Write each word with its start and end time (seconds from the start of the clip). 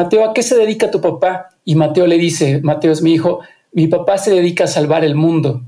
Mateo, 0.00 0.24
¿a 0.24 0.32
qué 0.32 0.42
se 0.42 0.56
dedica 0.56 0.90
tu 0.90 0.98
papá? 1.02 1.50
Y 1.62 1.74
Mateo 1.74 2.06
le 2.06 2.16
dice, 2.16 2.62
Mateo 2.62 2.90
es 2.90 3.02
mi 3.02 3.12
hijo, 3.12 3.40
mi 3.72 3.86
papá 3.86 4.16
se 4.16 4.30
dedica 4.30 4.64
a 4.64 4.66
salvar 4.66 5.04
el 5.04 5.14
mundo. 5.14 5.60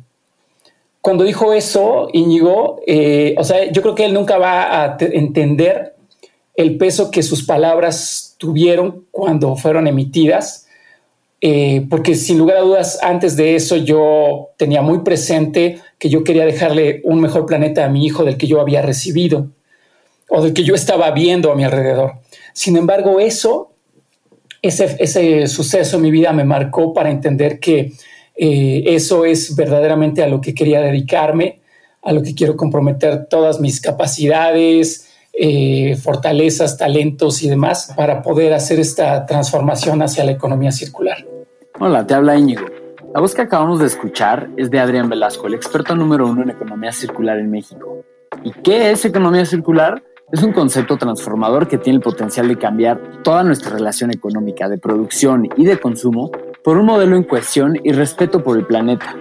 Cuando 1.02 1.22
dijo 1.24 1.52
eso, 1.52 2.08
Íñigo, 2.14 2.80
eh, 2.86 3.34
o 3.36 3.44
sea, 3.44 3.70
yo 3.70 3.82
creo 3.82 3.94
que 3.94 4.06
él 4.06 4.14
nunca 4.14 4.38
va 4.38 4.84
a 4.84 4.96
entender 4.98 5.96
el 6.54 6.78
peso 6.78 7.10
que 7.10 7.22
sus 7.22 7.42
palabras 7.44 8.34
tuvieron 8.38 9.04
cuando 9.10 9.54
fueron 9.54 9.86
emitidas, 9.86 10.66
eh, 11.42 11.86
porque 11.90 12.14
sin 12.14 12.38
lugar 12.38 12.56
a 12.56 12.60
dudas, 12.62 13.00
antes 13.02 13.36
de 13.36 13.54
eso 13.54 13.76
yo 13.76 14.48
tenía 14.56 14.80
muy 14.80 15.00
presente 15.00 15.78
que 15.98 16.08
yo 16.08 16.24
quería 16.24 16.46
dejarle 16.46 17.02
un 17.04 17.20
mejor 17.20 17.44
planeta 17.44 17.84
a 17.84 17.90
mi 17.90 18.06
hijo 18.06 18.24
del 18.24 18.38
que 18.38 18.46
yo 18.46 18.62
había 18.62 18.80
recibido 18.80 19.48
o 20.30 20.40
del 20.40 20.54
que 20.54 20.64
yo 20.64 20.74
estaba 20.74 21.10
viendo 21.10 21.52
a 21.52 21.54
mi 21.54 21.64
alrededor. 21.64 22.14
Sin 22.54 22.78
embargo, 22.78 23.20
eso, 23.20 23.71
ese, 24.62 24.96
ese 25.00 25.48
suceso 25.48 25.96
en 25.96 26.02
mi 26.02 26.10
vida 26.10 26.32
me 26.32 26.44
marcó 26.44 26.94
para 26.94 27.10
entender 27.10 27.58
que 27.58 27.92
eh, 28.36 28.84
eso 28.86 29.24
es 29.24 29.54
verdaderamente 29.56 30.22
a 30.22 30.28
lo 30.28 30.40
que 30.40 30.54
quería 30.54 30.80
dedicarme, 30.80 31.60
a 32.00 32.12
lo 32.12 32.22
que 32.22 32.34
quiero 32.34 32.56
comprometer 32.56 33.26
todas 33.26 33.60
mis 33.60 33.80
capacidades, 33.80 35.08
eh, 35.32 35.96
fortalezas, 35.96 36.76
talentos 36.76 37.42
y 37.42 37.48
demás 37.48 37.92
para 37.96 38.22
poder 38.22 38.52
hacer 38.52 38.78
esta 38.78 39.26
transformación 39.26 40.02
hacia 40.02 40.24
la 40.24 40.32
economía 40.32 40.72
circular. 40.72 41.26
Hola, 41.80 42.06
te 42.06 42.14
habla 42.14 42.36
Íñigo. 42.36 42.66
La 43.14 43.20
voz 43.20 43.34
que 43.34 43.42
acabamos 43.42 43.80
de 43.80 43.86
escuchar 43.86 44.48
es 44.56 44.70
de 44.70 44.78
Adrián 44.78 45.08
Velasco, 45.08 45.46
el 45.46 45.54
experto 45.54 45.94
número 45.94 46.26
uno 46.26 46.42
en 46.42 46.50
economía 46.50 46.92
circular 46.92 47.38
en 47.38 47.50
México. 47.50 48.04
¿Y 48.42 48.52
qué 48.62 48.90
es 48.90 49.04
economía 49.04 49.44
circular? 49.44 50.02
Es 50.32 50.42
un 50.42 50.54
concepto 50.54 50.96
transformador 50.96 51.68
que 51.68 51.76
tiene 51.76 51.98
el 51.98 52.02
potencial 52.02 52.48
de 52.48 52.56
cambiar 52.56 53.22
toda 53.22 53.42
nuestra 53.42 53.76
relación 53.76 54.10
económica 54.10 54.66
de 54.66 54.78
producción 54.78 55.46
y 55.58 55.66
de 55.66 55.78
consumo 55.78 56.30
por 56.64 56.78
un 56.78 56.86
modelo 56.86 57.16
en 57.16 57.24
cohesión 57.24 57.78
y 57.84 57.92
respeto 57.92 58.42
por 58.42 58.56
el 58.56 58.64
planeta. 58.64 59.14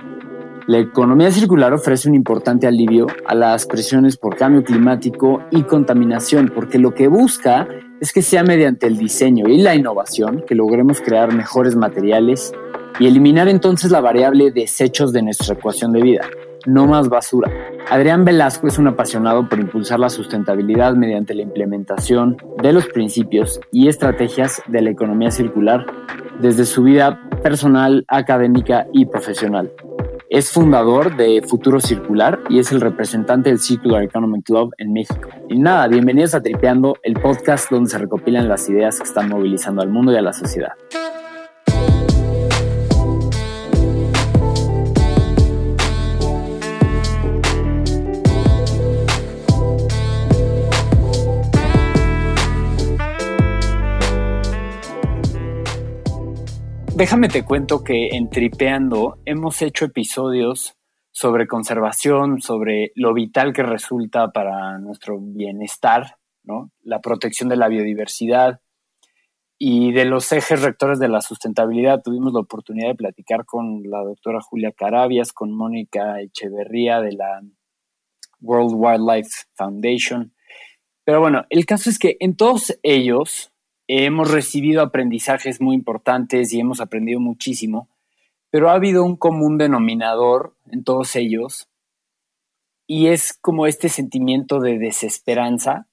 La 0.68 0.78
economía 0.78 1.30
circular 1.30 1.74
ofrece 1.74 2.08
un 2.08 2.16
importante 2.16 2.66
alivio 2.66 3.08
a 3.26 3.36
las 3.36 3.66
presiones 3.66 4.16
por 4.16 4.38
cambio 4.38 4.64
climático 4.64 5.44
y 5.52 5.64
contaminación, 5.64 6.50
porque 6.56 6.80
lo 6.80 6.94
que 6.94 7.10
busca 7.10 7.68
es 8.00 8.14
que 8.14 8.22
sea 8.22 8.44
mediante 8.44 8.88
el 8.88 8.98
diseño 8.98 9.50
y 9.50 9.58
la 9.58 9.76
innovación 9.76 10.46
que 10.48 10.56
logremos 10.56 11.02
crear 11.02 11.34
mejores 11.34 11.76
materiales 11.76 12.54
y 13.02 13.08
eliminar 13.08 13.50
entonces 13.50 13.92
la 13.92 14.00
variable 14.00 14.52
desechos 14.52 15.12
de 15.12 15.24
nuestra 15.24 15.56
ecuación 15.56 15.92
de 15.92 16.04
vida, 16.04 16.22
no 16.66 16.88
más 16.88 17.10
basura. 17.10 17.52
Adrián 17.90 18.26
Velasco 18.26 18.68
es 18.68 18.78
un 18.78 18.88
apasionado 18.88 19.48
por 19.48 19.60
impulsar 19.60 20.00
la 20.00 20.10
sustentabilidad 20.10 20.96
mediante 20.96 21.34
la 21.34 21.42
implementación 21.42 22.38
de 22.62 22.74
los 22.74 22.88
principios 22.88 23.60
y 23.72 23.88
estrategias 23.88 24.62
de 24.68 24.82
la 24.82 24.90
economía 24.90 25.32
circular 25.32 25.86
desde 26.40 26.66
su 26.66 26.84
vida 26.84 27.20
personal, 27.44 28.06
académica 28.08 28.88
y 28.94 29.06
profesional. 29.06 29.72
Es 30.30 30.50
fundador 30.50 31.18
de 31.18 31.42
Futuro 31.46 31.82
Circular 31.82 32.40
y 32.50 32.60
es 32.60 32.72
el 32.72 32.80
representante 32.80 33.50
del 33.50 33.60
Circular 33.60 34.04
Economic 34.04 34.46
Club 34.46 34.74
en 34.78 34.94
México. 34.94 35.28
Y 35.50 35.60
nada, 35.60 35.90
bienvenidos 35.90 36.34
a 36.34 36.42
Tripeando, 36.42 36.96
el 37.04 37.16
podcast 37.16 37.70
donde 37.70 37.90
se 37.90 37.98
recopilan 37.98 38.48
las 38.48 38.70
ideas 38.70 38.98
que 38.98 39.04
están 39.04 39.28
movilizando 39.28 39.82
al 39.82 39.90
mundo 39.90 40.14
y 40.14 40.16
a 40.16 40.22
la 40.22 40.32
sociedad. 40.32 40.72
Déjame 57.02 57.30
te 57.30 57.44
cuento 57.44 57.84
que 57.84 58.10
en 58.10 58.30
Tripeando 58.30 59.18
hemos 59.26 59.64
hecho 59.64 59.86
episodios 59.86 60.78
sobre 61.10 61.48
conservación, 61.48 62.44
sobre 62.44 62.92
lo 62.94 63.16
vital 63.16 63.54
que 63.54 63.64
resulta 63.64 64.32
para 64.32 64.78
nuestro 64.78 65.18
bienestar, 65.20 66.18
¿no? 66.44 66.70
la 66.84 67.02
protección 67.02 67.50
de 67.50 67.56
la 67.56 67.70
biodiversidad 67.70 68.62
y 69.58 69.94
de 69.94 70.06
los 70.06 70.32
ejes 70.32 70.62
rectores 70.62 71.00
de 71.00 71.08
la 71.08 71.22
sustentabilidad. 71.22 72.04
Tuvimos 72.04 72.34
la 72.34 72.42
oportunidad 72.42 72.90
de 72.90 72.96
platicar 72.96 73.48
con 73.48 73.82
la 73.82 74.04
doctora 74.04 74.40
Julia 74.40 74.72
Carabias, 74.72 75.34
con 75.34 75.52
Mónica 75.52 76.22
Echeverría 76.22 77.02
de 77.02 77.14
la 77.14 77.42
World 78.42 78.76
Wildlife 78.76 79.48
Foundation. 79.56 80.36
Pero 81.04 81.20
bueno, 81.20 81.46
el 81.50 81.66
caso 81.66 81.90
es 81.90 81.98
que 81.98 82.18
en 82.20 82.36
todos 82.36 82.78
ellos 82.84 83.51
hemos 83.98 84.32
recibido 84.32 84.82
aprendizajes 84.82 85.60
muy 85.60 85.76
importantes 85.76 86.54
y 86.54 86.60
hemos 86.62 86.80
aprendido 86.80 87.20
muchísimo, 87.20 87.90
pero 88.50 88.70
ha 88.70 88.74
habido 88.74 89.04
un 89.04 89.18
común 89.18 89.58
denominador 89.58 90.56
en 90.72 90.86
todos 90.86 91.16
ellos 91.18 91.68
y 92.88 93.08
es 93.08 93.34
como 93.34 93.68
este 93.68 93.90
sentimiento 93.90 94.62
de 94.62 94.78
desesperanza. 94.78 95.88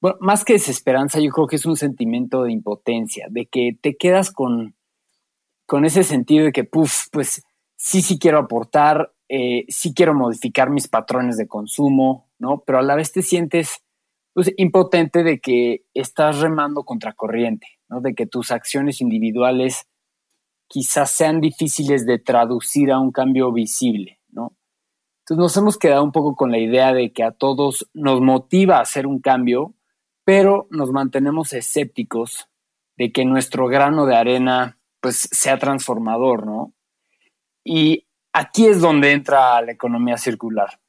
Bueno, 0.00 0.16
más 0.20 0.44
que 0.44 0.54
desesperanza, 0.54 1.20
yo 1.20 1.30
creo 1.30 1.46
que 1.46 1.56
es 1.56 1.64
un 1.64 1.76
sentimiento 1.76 2.42
de 2.42 2.52
impotencia, 2.52 3.28
de 3.30 3.46
que 3.46 3.78
te 3.80 3.96
quedas 3.96 4.32
con, 4.32 4.74
con 5.64 5.84
ese 5.84 6.02
sentido 6.02 6.46
de 6.46 6.52
que, 6.52 6.64
puff, 6.64 7.06
pues 7.12 7.44
sí, 7.76 8.02
sí 8.02 8.18
quiero 8.18 8.38
aportar, 8.38 9.12
eh, 9.28 9.64
sí 9.68 9.94
quiero 9.94 10.12
modificar 10.12 10.70
mis 10.70 10.88
patrones 10.88 11.36
de 11.36 11.46
consumo, 11.46 12.28
¿no? 12.40 12.64
Pero 12.66 12.80
a 12.80 12.82
la 12.82 12.96
vez 12.96 13.12
te 13.12 13.22
sientes 13.22 13.83
pues, 14.34 14.52
impotente 14.56 15.22
de 15.22 15.40
que 15.40 15.84
estás 15.94 16.40
remando 16.40 16.84
contra 16.84 17.12
corriente, 17.12 17.68
¿no? 17.88 18.00
de 18.00 18.14
que 18.14 18.26
tus 18.26 18.50
acciones 18.50 19.00
individuales 19.00 19.86
quizás 20.66 21.10
sean 21.10 21.40
difíciles 21.40 22.04
de 22.04 22.18
traducir 22.18 22.90
a 22.90 22.98
un 22.98 23.12
cambio 23.12 23.52
visible. 23.52 24.20
¿no? 24.30 24.56
Entonces 25.20 25.38
nos 25.40 25.56
hemos 25.56 25.78
quedado 25.78 26.02
un 26.02 26.12
poco 26.12 26.34
con 26.34 26.50
la 26.50 26.58
idea 26.58 26.92
de 26.92 27.12
que 27.12 27.22
a 27.22 27.30
todos 27.30 27.88
nos 27.94 28.20
motiva 28.20 28.78
a 28.78 28.82
hacer 28.82 29.06
un 29.06 29.20
cambio, 29.20 29.74
pero 30.24 30.66
nos 30.70 30.90
mantenemos 30.90 31.52
escépticos 31.52 32.48
de 32.96 33.12
que 33.12 33.24
nuestro 33.24 33.68
grano 33.68 34.04
de 34.04 34.16
arena 34.16 34.78
pues 35.00 35.28
sea 35.30 35.58
transformador, 35.58 36.46
¿no? 36.46 36.72
Y 37.62 38.06
aquí 38.32 38.66
es 38.66 38.80
donde 38.80 39.12
entra 39.12 39.60
la 39.60 39.72
economía 39.72 40.16
circular 40.16 40.80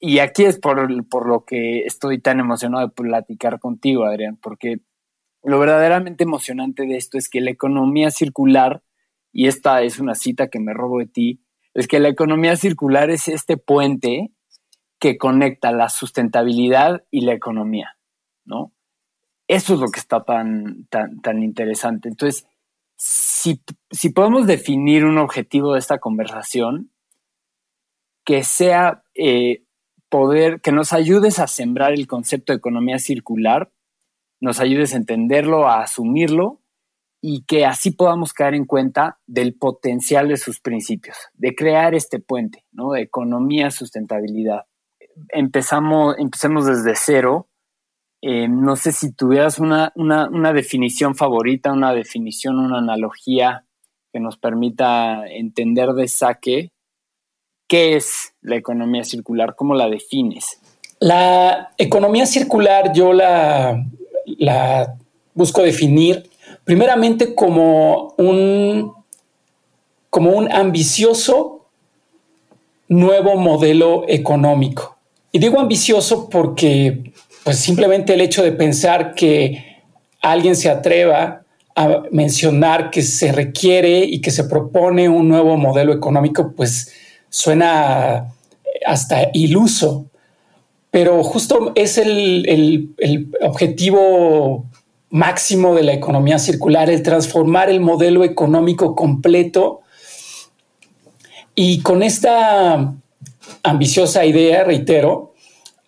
y 0.00 0.18
aquí 0.18 0.44
es 0.44 0.58
por, 0.58 1.08
por, 1.08 1.28
lo 1.28 1.44
que 1.44 1.80
estoy 1.80 2.20
tan 2.20 2.40
emocionado 2.40 2.86
de 2.86 2.92
platicar 2.92 3.58
contigo, 3.58 4.04
Adrián, 4.04 4.38
porque 4.40 4.80
lo 5.42 5.58
verdaderamente 5.58 6.24
emocionante 6.24 6.86
de 6.86 6.96
esto 6.96 7.18
es 7.18 7.28
que 7.28 7.40
la 7.40 7.50
economía 7.50 8.10
circular, 8.10 8.82
y 9.32 9.46
esta 9.46 9.82
es 9.82 9.98
una 9.98 10.14
cita 10.14 10.48
que 10.48 10.60
me 10.60 10.74
robo 10.74 10.98
de 10.98 11.06
ti, 11.06 11.40
es 11.74 11.88
que 11.88 12.00
la 12.00 12.08
economía 12.08 12.56
circular 12.56 13.10
es 13.10 13.28
este 13.28 13.56
puente 13.56 14.30
que 14.98 15.18
conecta 15.18 15.72
la 15.72 15.88
sustentabilidad 15.88 17.04
y 17.10 17.22
la 17.22 17.34
economía, 17.34 17.98
¿no? 18.44 18.72
Eso 19.48 19.74
es 19.74 19.80
lo 19.80 19.88
que 19.88 20.00
está 20.00 20.24
tan, 20.24 20.86
tan, 20.88 21.20
tan 21.20 21.42
interesante. 21.42 22.08
Entonces, 22.08 22.46
si, 22.96 23.60
si 23.90 24.10
podemos 24.10 24.46
definir 24.46 25.04
un 25.04 25.18
objetivo 25.18 25.74
de 25.74 25.80
esta 25.80 25.98
conversación, 25.98 26.90
que 28.24 28.42
sea 28.42 29.04
eh, 29.14 29.63
poder, 30.14 30.60
que 30.60 30.70
nos 30.70 30.92
ayudes 30.92 31.40
a 31.40 31.48
sembrar 31.48 31.92
el 31.92 32.06
concepto 32.06 32.52
de 32.52 32.58
economía 32.58 33.00
circular, 33.00 33.72
nos 34.40 34.60
ayudes 34.60 34.94
a 34.94 34.96
entenderlo, 34.96 35.66
a 35.66 35.82
asumirlo 35.82 36.60
y 37.20 37.42
que 37.46 37.66
así 37.66 37.90
podamos 37.90 38.32
caer 38.32 38.54
en 38.54 38.64
cuenta 38.64 39.18
del 39.26 39.56
potencial 39.56 40.28
de 40.28 40.36
sus 40.36 40.60
principios, 40.60 41.16
de 41.32 41.56
crear 41.56 41.96
este 41.96 42.20
puente, 42.20 42.64
¿no? 42.70 42.94
Economía, 42.94 43.72
sustentabilidad. 43.72 44.66
Empezamos, 45.30 46.14
empecemos 46.16 46.64
desde 46.64 46.94
cero. 46.94 47.48
Eh, 48.22 48.46
no 48.46 48.76
sé 48.76 48.92
si 48.92 49.12
tuvieras 49.12 49.58
una, 49.58 49.92
una, 49.96 50.28
una 50.28 50.52
definición 50.52 51.16
favorita, 51.16 51.72
una 51.72 51.92
definición, 51.92 52.60
una 52.60 52.78
analogía 52.78 53.66
que 54.12 54.20
nos 54.20 54.38
permita 54.38 55.26
entender 55.26 55.88
de 55.94 56.06
saque 56.06 56.70
¿Qué 57.66 57.96
es 57.96 58.34
la 58.42 58.56
economía 58.56 59.04
circular? 59.04 59.54
¿Cómo 59.56 59.74
la 59.74 59.88
defines? 59.88 60.58
La 61.00 61.70
economía 61.78 62.26
circular 62.26 62.92
yo 62.92 63.12
la, 63.12 63.84
busco 65.34 65.62
definir 65.62 66.30
primeramente 66.64 67.34
como 67.34 68.14
un, 68.16 68.92
como 70.10 70.30
un 70.30 70.50
ambicioso 70.52 71.66
nuevo 72.88 73.36
modelo 73.36 74.04
económico. 74.08 74.96
Y 75.32 75.38
digo 75.38 75.58
ambicioso 75.58 76.28
porque 76.28 77.12
pues 77.44 77.58
simplemente 77.58 78.14
el 78.14 78.20
hecho 78.20 78.42
de 78.42 78.52
pensar 78.52 79.14
que 79.14 79.82
alguien 80.20 80.56
se 80.56 80.70
atreva 80.70 81.42
a 81.76 82.02
mencionar 82.10 82.90
que 82.90 83.02
se 83.02 83.32
requiere 83.32 84.04
y 84.04 84.20
que 84.20 84.30
se 84.30 84.44
propone 84.44 85.08
un 85.08 85.28
nuevo 85.28 85.56
modelo 85.56 85.92
económico, 85.92 86.52
pues 86.56 86.92
suena 87.34 88.32
hasta 88.86 89.30
iluso, 89.32 90.06
pero 90.92 91.24
justo 91.24 91.72
es 91.74 91.98
el, 91.98 92.94
objetivo 93.42 94.66
máximo 95.10 95.74
de 95.74 95.82
la 95.82 95.94
economía 95.94 96.38
circular, 96.38 96.88
el 96.90 97.02
transformar 97.02 97.70
el 97.70 97.80
modelo 97.80 98.22
económico 98.22 98.94
completo. 98.94 99.80
Y 101.56 101.80
con 101.80 102.04
esta 102.04 102.94
ambiciosa 103.64 104.24
idea, 104.24 104.62
reitero, 104.62 105.34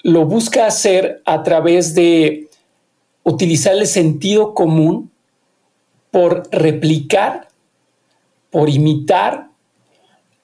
lo 0.03 0.27
busca 0.27 0.67
hacer 0.67 1.23
a 1.25 1.45
través 1.45 1.95
de 1.95 2.49
utilizar 3.23 3.75
el 3.75 3.87
sentido 3.87 4.53
común 4.53 5.13
por 6.11 6.49
replicar, 6.51 7.47
por 8.51 8.69
imitar 8.69 9.46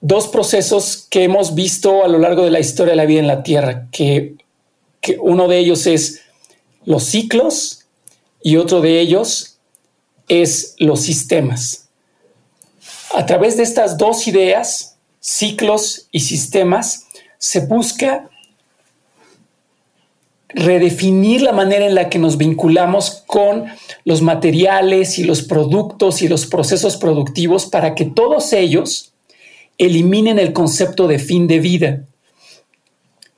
dos 0.02 0.26
procesos 0.26 1.06
que 1.08 1.22
hemos 1.22 1.54
visto 1.54 2.04
a 2.04 2.08
lo 2.08 2.19
largo 2.19 2.44
de 2.44 2.50
la 2.50 2.60
historia 2.60 2.90
de 2.90 2.96
la 2.96 3.06
vida 3.06 3.20
en 3.20 3.28
la 3.28 3.43
Tierra, 3.43 3.88
que, 3.90 4.34
uno 5.20 5.49
de 5.49 5.58
ellos 5.58 5.87
es 5.87 6.20
los 6.84 7.04
ciclos 7.04 7.87
y 8.40 8.56
otro 8.56 8.81
de 8.81 9.00
ellos 9.00 9.58
es 10.28 10.75
los 10.78 11.00
sistemas. 11.00 11.88
A 13.14 13.26
través 13.26 13.56
de 13.56 13.64
estas 13.64 13.99
dos 13.99 14.28
ideas, 14.28 14.96
ciclos 15.20 16.06
y 16.12 16.20
sistemas, 16.20 17.06
se 17.38 17.60
busca 17.60 18.28
redefinir 20.48 21.43
la 21.43 21.52
manera 21.52 21.87
en 21.87 21.94
la 21.94 22.08
que 22.08 22.19
nos 22.19 22.37
vinculamos 22.37 23.22
con 23.26 23.66
los 24.05 24.22
materiales 24.22 25.19
y 25.19 25.25
los 25.25 25.43
productos 25.43 26.22
y 26.22 26.28
los 26.28 26.46
procesos 26.46 26.96
productivos 26.96 27.66
para 27.66 27.94
que 27.94 28.05
todos 28.05 28.52
ellos 28.52 29.12
eliminen 29.87 30.38
el 30.38 30.52
concepto 30.52 31.08
de 31.08 31.19
fin 31.19 31.49
de 31.49 31.58
vida. 31.58 32.05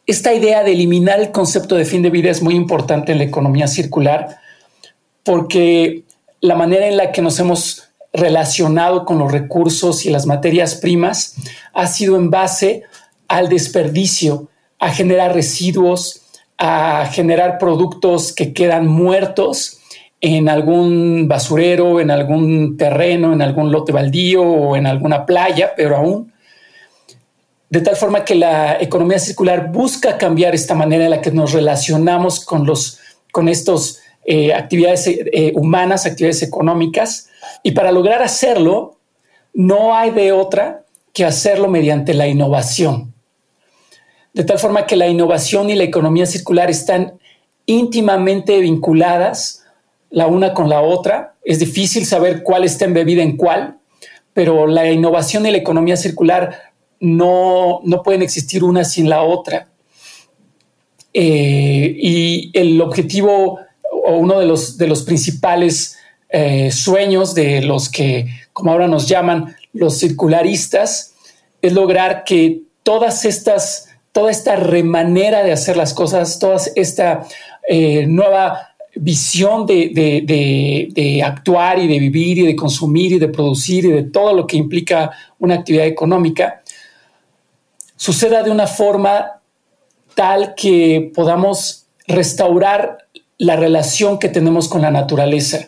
Esta 0.06 0.34
idea 0.34 0.62
de 0.62 0.72
eliminar 0.72 1.18
el 1.18 1.30
concepto 1.30 1.74
de 1.74 1.86
fin 1.86 2.02
de 2.02 2.10
vida 2.10 2.30
es 2.30 2.42
muy 2.42 2.54
importante 2.54 3.12
en 3.12 3.18
la 3.18 3.24
economía 3.24 3.66
circular 3.66 4.36
porque 5.22 6.04
la 6.42 6.54
manera 6.54 6.86
en 6.86 6.98
la 6.98 7.12
que 7.12 7.22
nos 7.22 7.40
hemos 7.40 7.84
relacionado 8.12 9.06
con 9.06 9.18
los 9.18 9.32
recursos 9.32 10.04
y 10.04 10.10
las 10.10 10.26
materias 10.26 10.74
primas 10.74 11.36
ha 11.72 11.86
sido 11.86 12.16
en 12.16 12.28
base 12.30 12.82
al 13.26 13.48
desperdicio, 13.48 14.48
a 14.78 14.90
generar 14.90 15.34
residuos, 15.34 16.20
a 16.58 17.06
generar 17.10 17.56
productos 17.56 18.34
que 18.34 18.52
quedan 18.52 18.86
muertos 18.86 19.80
en 20.20 20.50
algún 20.50 21.26
basurero, 21.26 22.00
en 22.00 22.10
algún 22.10 22.76
terreno, 22.76 23.32
en 23.32 23.40
algún 23.40 23.72
lote 23.72 23.92
baldío 23.92 24.42
o 24.42 24.76
en 24.76 24.86
alguna 24.86 25.24
playa, 25.24 25.72
pero 25.74 25.96
aún 25.96 26.33
de 27.74 27.80
tal 27.80 27.96
forma 27.96 28.24
que 28.24 28.36
la 28.36 28.80
economía 28.80 29.18
circular 29.18 29.72
busca 29.72 30.16
cambiar 30.16 30.54
esta 30.54 30.76
manera 30.76 31.06
en 31.06 31.10
la 31.10 31.20
que 31.20 31.32
nos 31.32 31.52
relacionamos 31.52 32.38
con, 32.44 32.64
los, 32.64 33.00
con 33.32 33.48
estas 33.48 33.98
eh, 34.24 34.54
actividades 34.54 35.08
eh, 35.08 35.52
humanas, 35.56 36.06
actividades 36.06 36.44
económicas, 36.44 37.30
y 37.64 37.72
para 37.72 37.90
lograr 37.90 38.22
hacerlo, 38.22 38.98
no 39.54 39.92
hay 39.96 40.12
de 40.12 40.30
otra 40.30 40.84
que 41.12 41.24
hacerlo 41.24 41.66
mediante 41.66 42.14
la 42.14 42.28
innovación. 42.28 43.12
De 44.32 44.44
tal 44.44 44.60
forma 44.60 44.86
que 44.86 44.94
la 44.94 45.08
innovación 45.08 45.68
y 45.68 45.74
la 45.74 45.82
economía 45.82 46.26
circular 46.26 46.70
están 46.70 47.14
íntimamente 47.66 48.60
vinculadas 48.60 49.64
la 50.10 50.28
una 50.28 50.54
con 50.54 50.68
la 50.68 50.80
otra. 50.80 51.34
Es 51.42 51.58
difícil 51.58 52.06
saber 52.06 52.44
cuál 52.44 52.62
está 52.62 52.84
embebida 52.84 53.24
en 53.24 53.36
cuál, 53.36 53.78
pero 54.32 54.68
la 54.68 54.88
innovación 54.92 55.44
y 55.44 55.50
la 55.50 55.58
economía 55.58 55.96
circular 55.96 56.72
no, 57.00 57.80
pueden 58.04 58.22
existir 58.22 58.64
una 58.64 58.84
sin 58.84 59.08
la 59.08 59.22
otra. 59.22 59.68
Eh, 61.12 61.96
y 61.96 62.50
el 62.54 62.80
objetivo 62.80 63.60
o 63.90 64.16
uno 64.16 64.40
de 64.40 64.46
los, 64.46 64.76
de 64.76 64.88
los 64.88 65.02
principales 65.02 65.96
eh, 66.28 66.72
sueños 66.72 67.34
de 67.34 67.62
los 67.62 67.88
que, 67.88 68.26
como 68.52 68.72
ahora 68.72 68.88
nos 68.88 69.08
llaman, 69.08 69.54
los 69.72 69.98
circularistas, 69.98 71.14
es 71.62 71.72
lograr 71.72 72.24
que 72.24 72.62
todas 72.82 73.24
estas, 73.24 73.88
toda 74.12 74.30
esta 74.30 74.56
remanera 74.56 75.44
de 75.44 75.52
hacer 75.52 75.76
las 75.76 75.94
cosas, 75.94 76.38
toda 76.38 76.60
esta 76.74 77.26
eh, 77.68 78.06
nueva 78.06 78.74
visión 78.96 79.66
de, 79.66 79.90
de, 80.94 81.22
actuar 81.22 81.78
y 81.78 81.88
de 81.88 81.98
vivir 81.98 82.38
y 82.38 82.46
de 82.46 82.56
consumir 82.56 83.12
y 83.12 83.18
de 83.18 83.28
producir 83.28 83.84
y 83.84 83.90
de 83.90 84.02
todo 84.04 84.32
lo 84.32 84.46
que 84.46 84.56
implica 84.56 85.10
una 85.38 85.54
actividad 85.54 85.86
económica, 85.86 86.62
suceda 87.96 88.42
de 88.42 88.50
una 88.50 88.66
forma 88.66 89.40
tal 90.14 90.54
que 90.54 91.10
podamos 91.14 91.86
restaurar 92.06 93.08
la 93.38 93.56
relación 93.56 94.18
que 94.18 94.28
tenemos 94.28 94.68
con 94.68 94.82
la 94.82 94.90
naturaleza. 94.90 95.66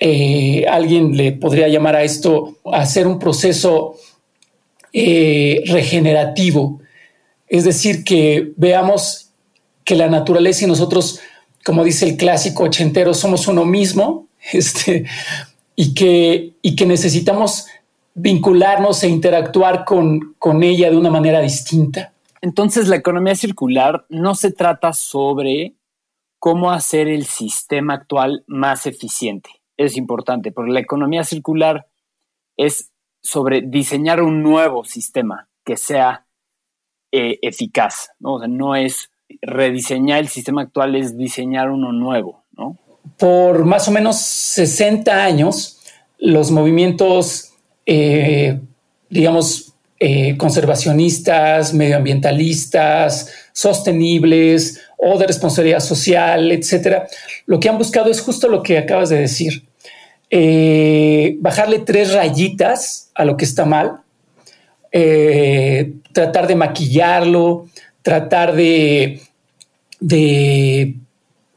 Eh, 0.00 0.66
alguien 0.68 1.16
le 1.16 1.32
podría 1.32 1.68
llamar 1.68 1.96
a 1.96 2.02
esto 2.02 2.56
hacer 2.72 3.06
un 3.06 3.18
proceso 3.18 3.96
eh, 4.92 5.62
regenerativo, 5.66 6.80
es 7.48 7.64
decir, 7.64 8.04
que 8.04 8.52
veamos 8.56 9.30
que 9.84 9.94
la 9.94 10.08
naturaleza 10.08 10.64
y 10.64 10.68
nosotros, 10.68 11.20
como 11.64 11.84
dice 11.84 12.06
el 12.06 12.16
clásico 12.16 12.64
ochentero, 12.64 13.14
somos 13.14 13.46
uno 13.46 13.64
mismo, 13.64 14.26
este, 14.52 15.04
y 15.76 15.94
que, 15.94 16.54
y 16.62 16.76
que 16.76 16.86
necesitamos 16.86 17.66
vincularnos 18.14 19.02
e 19.02 19.08
interactuar 19.08 19.84
con, 19.84 20.34
con 20.38 20.62
ella 20.62 20.90
de 20.90 20.96
una 20.96 21.10
manera 21.10 21.40
distinta. 21.40 22.12
Entonces, 22.40 22.88
la 22.88 22.96
economía 22.96 23.34
circular 23.34 24.04
no 24.08 24.34
se 24.34 24.52
trata 24.52 24.92
sobre 24.92 25.74
cómo 26.38 26.72
hacer 26.72 27.08
el 27.08 27.24
sistema 27.24 27.94
actual 27.94 28.44
más 28.46 28.86
eficiente. 28.86 29.50
Es 29.76 29.96
importante, 29.96 30.50
porque 30.50 30.72
la 30.72 30.80
economía 30.80 31.24
circular 31.24 31.86
es 32.56 32.90
sobre 33.22 33.62
diseñar 33.62 34.20
un 34.20 34.42
nuevo 34.42 34.84
sistema 34.84 35.48
que 35.64 35.76
sea 35.76 36.26
eh, 37.12 37.38
eficaz, 37.42 38.10
¿no? 38.18 38.34
O 38.34 38.38
sea, 38.40 38.48
no 38.48 38.74
es 38.74 39.10
rediseñar 39.40 40.18
el 40.18 40.28
sistema 40.28 40.62
actual, 40.62 40.96
es 40.96 41.16
diseñar 41.16 41.70
uno 41.70 41.92
nuevo, 41.92 42.44
¿no? 42.52 42.76
Por 43.18 43.64
más 43.64 43.86
o 43.86 43.92
menos 43.92 44.16
60 44.16 45.24
años, 45.24 45.80
los 46.18 46.50
movimientos 46.50 47.51
eh, 47.86 48.60
digamos, 49.08 49.74
eh, 49.98 50.36
conservacionistas, 50.36 51.74
medioambientalistas, 51.74 53.30
sostenibles 53.52 54.80
o 54.96 55.18
de 55.18 55.26
responsabilidad 55.26 55.80
social, 55.80 56.52
etcétera, 56.52 57.06
lo 57.46 57.60
que 57.60 57.68
han 57.68 57.78
buscado 57.78 58.10
es 58.10 58.20
justo 58.20 58.48
lo 58.48 58.62
que 58.62 58.78
acabas 58.78 59.10
de 59.10 59.20
decir. 59.20 59.64
Eh, 60.30 61.36
bajarle 61.40 61.80
tres 61.80 62.12
rayitas 62.12 63.10
a 63.14 63.24
lo 63.24 63.36
que 63.36 63.44
está 63.44 63.64
mal, 63.64 64.00
tratar 66.12 66.46
de 66.46 66.54
maquillarlo, 66.54 67.66
tratar 68.02 68.54
de, 68.54 69.20
de 70.00 70.96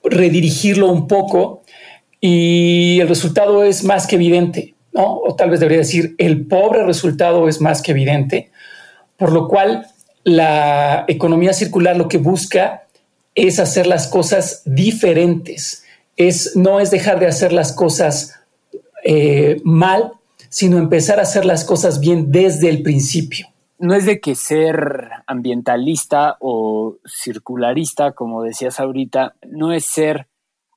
redirigirlo 0.04 0.92
un 0.92 1.08
poco 1.08 1.64
y 2.22 3.00
el 3.02 3.08
resultado 3.08 3.64
es 3.64 3.84
más 3.84 4.08
que 4.08 4.16
evidente. 4.16 4.75
O 4.98 5.36
tal 5.38 5.50
vez 5.50 5.60
debería 5.60 5.80
decir, 5.80 6.16
el 6.18 6.48
pobre 6.48 6.84
resultado 6.86 7.50
es 7.50 7.60
más 7.60 7.82
que 7.82 7.92
evidente, 7.92 8.52
por 9.18 9.32
lo 9.32 9.48
cual 9.48 9.88
la 10.24 11.06
economía 11.08 11.54
circular 11.54 11.98
lo 11.98 12.08
que 12.08 12.18
busca 12.18 12.86
es 13.36 13.60
hacer 13.60 13.88
las 13.88 14.08
cosas 14.08 14.62
diferentes, 14.66 15.84
es, 16.16 16.56
no 16.56 16.80
es 16.80 16.92
dejar 16.92 17.20
de 17.20 17.28
hacer 17.28 17.52
las 17.52 17.74
cosas 17.74 18.40
eh, 19.04 19.62
mal, 19.66 20.14
sino 20.50 20.78
empezar 20.78 21.20
a 21.20 21.24
hacer 21.24 21.44
las 21.44 21.66
cosas 21.66 22.00
bien 22.00 22.32
desde 22.32 22.70
el 22.70 22.82
principio. 22.82 23.48
No 23.78 23.94
es 23.94 24.06
de 24.06 24.22
que 24.22 24.36
ser 24.36 25.10
ambientalista 25.28 26.38
o 26.40 26.96
circularista, 27.06 28.14
como 28.14 28.42
decías 28.42 28.80
ahorita, 28.80 29.36
no 29.46 29.74
es 29.74 29.86
ser 29.86 30.28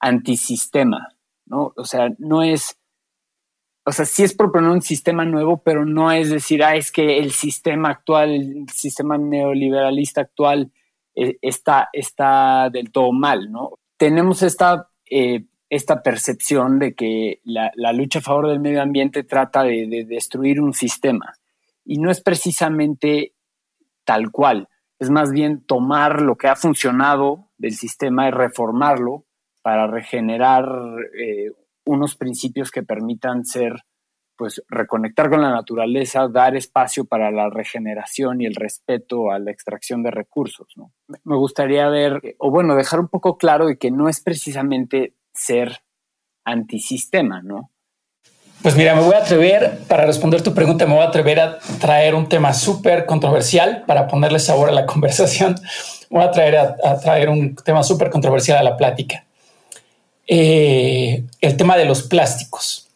antisistema, 0.00 1.14
¿no? 1.46 1.72
O 1.76 1.84
sea, 1.84 2.10
no 2.18 2.42
es 2.42 2.77
o 3.88 3.92
sea, 3.92 4.04
sí 4.04 4.22
es 4.22 4.34
proponer 4.34 4.68
un 4.68 4.82
sistema 4.82 5.24
nuevo, 5.24 5.62
pero 5.62 5.86
no 5.86 6.12
es 6.12 6.28
decir, 6.28 6.62
ah, 6.62 6.76
es 6.76 6.92
que 6.92 7.18
el 7.18 7.32
sistema 7.32 7.88
actual, 7.88 8.30
el 8.34 8.68
sistema 8.68 9.16
neoliberalista 9.16 10.20
actual 10.20 10.70
eh, 11.14 11.38
está, 11.40 11.88
está 11.94 12.68
del 12.70 12.92
todo 12.92 13.12
mal, 13.12 13.50
¿no? 13.50 13.78
Tenemos 13.96 14.42
esta, 14.42 14.90
eh, 15.10 15.46
esta 15.70 16.02
percepción 16.02 16.78
de 16.78 16.94
que 16.94 17.40
la, 17.44 17.72
lucha 17.94 18.18
a 18.18 18.22
favor 18.22 18.48
del 18.48 18.60
medio 18.60 18.82
ambiente 18.82 19.24
trata 19.24 19.62
de, 19.62 19.86
de 19.86 20.04
destruir 20.04 20.60
un 20.60 20.74
sistema 20.74 21.32
y 21.82 21.96
no 21.96 22.10
es 22.10 22.20
precisamente 22.20 23.32
tal 24.04 24.30
cual, 24.30 24.68
es 24.98 25.08
más 25.08 25.32
bien 25.32 25.64
tomar 25.64 26.20
lo 26.20 26.36
que 26.36 26.48
ha 26.48 26.56
funcionado 26.56 27.48
del 27.56 27.72
sistema 27.72 28.28
y 28.28 28.32
reformarlo 28.32 29.24
para 29.62 29.86
regenerar 29.86 30.68
eh, 31.18 31.52
unos 31.88 32.16
principios 32.16 32.70
que 32.70 32.82
permitan 32.82 33.44
ser, 33.44 33.72
pues, 34.36 34.62
reconectar 34.68 35.30
con 35.30 35.40
la 35.40 35.50
naturaleza, 35.50 36.28
dar 36.28 36.54
espacio 36.54 37.06
para 37.06 37.30
la 37.30 37.48
regeneración 37.48 38.42
y 38.42 38.46
el 38.46 38.54
respeto 38.54 39.30
a 39.30 39.38
la 39.38 39.50
extracción 39.50 40.02
de 40.02 40.10
recursos. 40.10 40.68
¿no? 40.76 40.92
Me 41.24 41.36
gustaría 41.36 41.88
ver, 41.88 42.36
o 42.38 42.50
bueno, 42.50 42.76
dejar 42.76 43.00
un 43.00 43.08
poco 43.08 43.38
claro 43.38 43.66
de 43.66 43.78
que 43.78 43.90
no 43.90 44.08
es 44.08 44.20
precisamente 44.20 45.14
ser 45.32 45.78
antisistema, 46.44 47.42
¿no? 47.42 47.70
Pues 48.62 48.74
mira, 48.74 48.94
me 48.94 49.02
voy 49.02 49.14
a 49.14 49.18
atrever, 49.18 49.78
para 49.86 50.04
responder 50.04 50.42
tu 50.42 50.52
pregunta, 50.52 50.84
me 50.84 50.94
voy 50.94 51.04
a 51.04 51.08
atrever 51.08 51.38
a 51.38 51.58
traer 51.80 52.16
un 52.16 52.28
tema 52.28 52.52
súper 52.52 53.06
controversial 53.06 53.84
para 53.86 54.08
ponerle 54.08 54.40
sabor 54.40 54.68
a 54.68 54.72
la 54.72 54.84
conversación. 54.92 55.54
Voy 56.10 56.22
a 56.22 56.30
traer, 56.32 56.56
a, 56.56 56.98
traer 57.00 57.28
un 57.28 57.54
tema 57.54 57.82
súper 57.82 58.10
controversial 58.10 58.58
a 58.58 58.62
la 58.62 58.76
plática. 58.76 59.27
Eh, 60.30 61.24
el 61.40 61.56
tema 61.56 61.78
de 61.78 61.86
los 61.86 62.02
plásticos. 62.02 62.88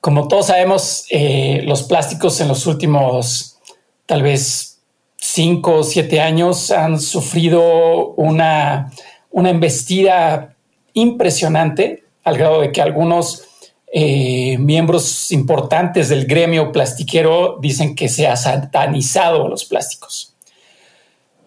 Como 0.00 0.28
todos 0.28 0.46
sabemos, 0.46 1.04
eh, 1.10 1.60
los 1.64 1.82
plásticos 1.82 2.40
en 2.40 2.48
los 2.48 2.66
últimos 2.66 3.58
tal 4.06 4.22
vez 4.22 4.78
cinco 5.18 5.80
o 5.80 5.84
siete 5.84 6.20
años 6.20 6.70
han 6.70 7.00
sufrido 7.00 8.14
una, 8.14 8.90
una 9.30 9.50
embestida 9.50 10.54
impresionante 10.94 12.04
al 12.24 12.38
grado 12.38 12.62
de 12.62 12.72
que 12.72 12.80
algunos 12.80 13.42
eh, 13.92 14.56
miembros 14.58 15.30
importantes 15.32 16.08
del 16.08 16.24
gremio 16.24 16.72
plastiquero 16.72 17.58
dicen 17.60 17.94
que 17.94 18.08
se 18.08 18.26
ha 18.26 18.36
satanizado 18.36 19.48
los 19.48 19.66
plásticos. 19.66 20.32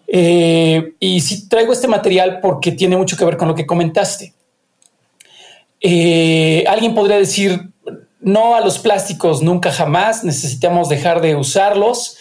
Y 0.06 1.20
sí 1.20 1.48
traigo 1.48 1.72
este 1.72 1.88
material 1.88 2.40
porque 2.40 2.72
tiene 2.72 2.96
mucho 2.96 3.16
que 3.16 3.24
ver 3.24 3.36
con 3.36 3.48
lo 3.48 3.54
que 3.54 3.66
comentaste. 3.66 4.34
Eh, 5.80 6.64
alguien 6.68 6.94
podría 6.94 7.16
decir, 7.16 7.70
no 8.20 8.54
a 8.54 8.60
los 8.60 8.78
plásticos 8.78 9.42
nunca 9.42 9.72
jamás, 9.72 10.24
necesitamos 10.24 10.88
dejar 10.88 11.20
de 11.20 11.36
usarlos 11.36 12.16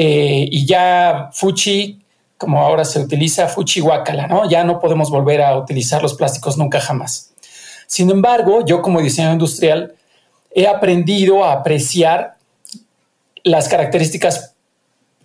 y 0.00 0.64
ya 0.64 1.30
Fuchi, 1.32 2.00
como 2.36 2.60
ahora 2.60 2.84
se 2.84 3.00
utiliza, 3.00 3.48
Fuchi 3.48 3.80
Wakala, 3.80 4.28
¿no? 4.28 4.48
Ya 4.48 4.62
no 4.62 4.78
podemos 4.78 5.10
volver 5.10 5.42
a 5.42 5.58
utilizar 5.58 6.00
los 6.00 6.14
plásticos 6.14 6.56
nunca 6.56 6.80
jamás. 6.80 7.32
Sin 7.88 8.08
embargo, 8.10 8.64
yo 8.64 8.80
como 8.80 9.00
diseñador 9.00 9.34
industrial 9.34 9.94
he 10.54 10.66
aprendido 10.66 11.44
a 11.44 11.52
apreciar 11.52 12.36
las 13.42 13.68
características 13.68 14.54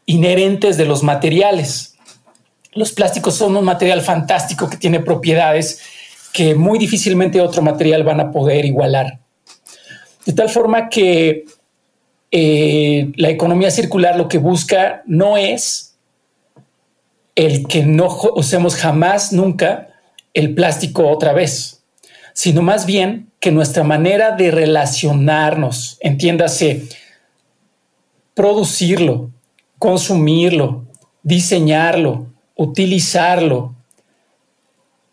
inherentes 0.06 0.78
de 0.78 0.86
los 0.86 1.04
materiales. 1.04 1.96
Los 2.72 2.92
plásticos 2.92 3.36
son 3.36 3.56
un 3.56 3.66
material 3.66 4.02
fantástico 4.02 4.70
que 4.70 4.78
tiene 4.78 5.00
propiedades 5.00 5.82
que 6.34 6.56
muy 6.56 6.80
difícilmente 6.80 7.40
otro 7.40 7.62
material 7.62 8.04
van 8.04 8.20
a 8.20 8.32
poder 8.32 8.66
igualar. 8.66 9.20
De 10.25 10.34
tal 10.34 10.50
forma 10.50 10.90
que 10.90 11.46
eh, 12.32 13.12
la 13.16 13.30
economía 13.30 13.72
circular 13.72 14.18
lo 14.18 14.28
que 14.28 14.40
busca 14.40 15.04
no 15.06 15.38
es 15.38 15.96
el 17.36 17.68
que 17.68 17.84
no 17.84 18.08
usemos 18.36 18.75
jamás, 18.75 19.32
nunca 19.32 19.90
el 20.34 20.54
plástico 20.54 21.08
otra 21.08 21.34
vez 21.34 21.84
sino 22.34 22.63
más 22.63 22.86
bien 22.86 23.32
que 23.40 23.52
nuestra 23.52 23.84
manera 23.84 24.32
de 24.32 24.52
relacionarnos, 24.52 25.98
entiéndase, 26.02 26.84
producirlo, 28.34 29.30
consumirlo, 29.78 30.86
diseñarlo, 31.22 32.28
utilizarlo 32.56 33.75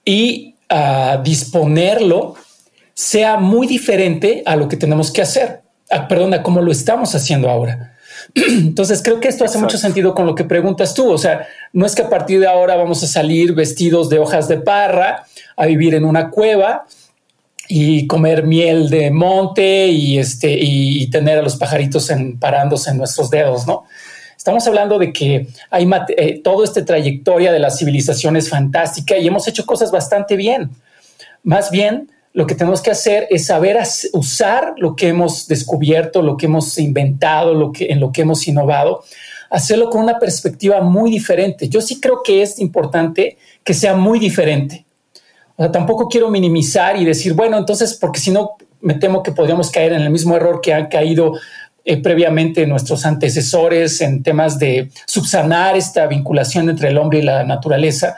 y 0.05 0.50
uh, 0.71 1.23
disponerlo 1.23 2.35
sea 2.95 3.37
muy 3.37 3.67
diferente 3.67 4.43
a 4.45 4.57
lo 4.57 4.69
que 4.69 4.77
tenemos 4.77 5.11
que 5.11 5.23
hacer, 5.23 5.63
a, 5.91 6.07
perdón, 6.07 6.35
a 6.35 6.43
cómo 6.43 6.61
lo 6.61 6.71
estamos 6.71 7.15
haciendo 7.15 7.49
ahora. 7.49 7.97
Entonces 8.35 9.03
creo 9.03 9.21
que 9.21 9.29
esto 9.29 9.45
hace 9.45 9.59
mucho 9.59 9.79
sentido 9.79 10.15
con 10.15 10.27
lo 10.27 10.35
que 10.35 10.45
preguntas 10.45 10.95
tú. 10.95 11.11
O 11.11 11.19
sea, 11.19 11.47
no 11.73 11.87
es 11.87 11.95
que 11.95 12.03
a 12.03 12.11
partir 12.11 12.41
de 12.41 12.47
ahora 12.47 12.77
vamos 12.77 13.03
a 13.03 13.07
salir 13.07 13.55
vestidos 13.55 14.09
de 14.09 14.19
hojas 14.19 14.49
de 14.49 14.59
parra 14.59 15.25
a 15.57 15.67
vivir 15.67 15.95
en 15.95 16.05
una 16.05 16.31
cueva, 16.31 16.87
y 17.73 18.09
comer 18.09 18.43
miel 18.43 18.91
de 18.91 19.13
monte 19.13 19.87
y, 19.87 20.19
este, 20.19 20.59
y, 20.61 21.09
tener 21.09 21.39
a 21.39 21.43
los 21.43 21.55
pajaritos 21.55 22.11
en, 22.11 22.37
parándose 22.37 22.91
en 22.91 22.99
nuestros 22.99 23.31
dedos, 23.31 23.65
¿no? 23.65 23.85
Estamos 24.41 24.67
hablando 24.67 24.99
de 24.99 25.13
que 25.13 25.49
hay 25.69 25.87
eh, 26.17 26.41
toda 26.43 26.65
esta 26.65 26.83
trayectoria 26.83 27.53
de 27.53 27.59
la 27.59 27.69
civilización 27.69 28.37
es 28.37 28.49
fantástica 28.49 29.19
y 29.19 29.27
hemos 29.27 29.47
hecho 29.47 29.67
cosas 29.67 29.91
bastante 29.91 30.35
bien. 30.35 30.71
Más 31.43 31.71
bien, 31.71 32.11
lo 32.33 32.47
que 32.47 32.55
tenemos 32.55 32.81
que 32.81 32.91
hacer 32.91 33.27
es 33.29 33.45
saber 33.45 33.79
usar 34.15 34.73
lo 34.79 34.97
que 34.97 35.09
hemos 35.09 35.47
descubierto, 35.47 36.23
lo 36.23 36.39
que 36.39 36.47
hemos 36.47 36.79
inventado, 36.79 37.53
lo 37.53 37.71
que, 37.71 37.89
en 37.91 38.01
lo 38.01 38.13
que 38.13 38.23
hemos 38.23 38.49
innovado, 38.49 39.05
hacerlo 39.51 39.91
con 39.91 40.01
una 40.01 40.19
perspectiva 40.19 40.81
muy 40.81 41.11
diferente. 41.11 41.69
Yo 41.69 41.83
sí 41.83 42.01
creo 42.01 42.23
que 42.25 42.41
es 42.41 42.61
importante 42.61 43.37
que 43.63 43.75
sea 43.75 43.95
muy 43.95 44.19
diferente 44.19 44.87
tampoco 45.69 46.09
quiero 46.09 46.31
minimizar 46.31 46.97
y 46.97 47.05
decir, 47.05 47.35
bueno, 47.35 47.59
entonces, 47.59 47.95
porque 47.95 48.19
si 48.19 48.31
no, 48.31 48.57
me 48.81 48.95
temo 48.95 49.23
que 49.23 49.33
podríamos 49.33 49.71
caer 49.71 49.93
en 49.93 50.01
el 50.01 50.11
mismo 50.11 50.35
error 50.35 50.61
que 50.63 50.73
han 50.73 50.87
caído 50.87 51.35
eh, 51.85 51.97
previamente 51.97 52.67
nuestros 52.67 53.07
antecesores 53.07 54.01
en 54.01 54.23
temas 54.23 54.59
de 54.59 54.91
subsanar 55.07 55.77
esta 55.77 56.07
vinculación 56.07 56.69
entre 56.69 56.89
el 56.89 56.99
hombre 56.99 57.21
y 57.21 57.23
la 57.23 57.45
naturaleza. 57.45 58.17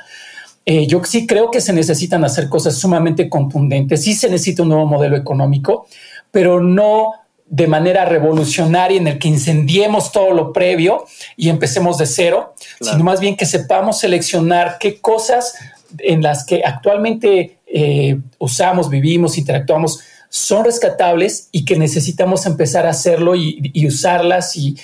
Eh, 0.65 0.87
yo 0.87 1.03
sí 1.05 1.27
creo 1.27 1.51
que 1.51 1.61
se 1.61 1.73
necesitan 1.73 2.25
hacer 2.25 2.49
cosas 2.49 2.77
sumamente 2.77 3.29
contundentes. 3.29 4.03
Sí 4.03 4.15
se 4.15 4.29
necesita 4.29 4.63
un 4.63 4.71
nuevo 4.71 4.87
modelo 4.87 5.17
económico, 5.17 5.87
pero 6.31 6.61
no 6.61 7.13
de 7.47 7.67
manera 7.67 8.07
revolucionaria 8.07 8.99
en 8.99 9.09
el 9.09 9.19
que 9.19 9.29
incendiemos 9.29 10.11
todo 10.11 10.33
lo 10.33 10.53
previo 10.53 11.05
y 11.37 11.51
empecemos 11.51 11.99
de 11.99 12.07
cero, 12.07 12.55
sino 12.81 13.05
más 13.05 13.21
bien 13.21 13.37
que 13.37 13.45
sepamos 13.45 14.01
seleccionar 14.01 14.79
qué 14.81 15.01
cosas 15.01 15.55
en 15.99 16.23
las 16.23 16.47
que 16.47 16.63
actualmente 16.65 17.59
eh, 17.67 18.19
usamos, 18.39 18.89
vivimos, 18.89 19.37
interactuamos, 19.37 20.01
son 20.33 20.65
rescatables 20.65 21.51
y 21.53 21.67
que 21.67 21.79
necesitamos 21.79 22.47
empezar 22.47 22.87
a 22.87 22.91
hacerlo 22.91 23.35
y, 23.37 23.87
usarlas 23.87 24.57
y, 24.57 24.77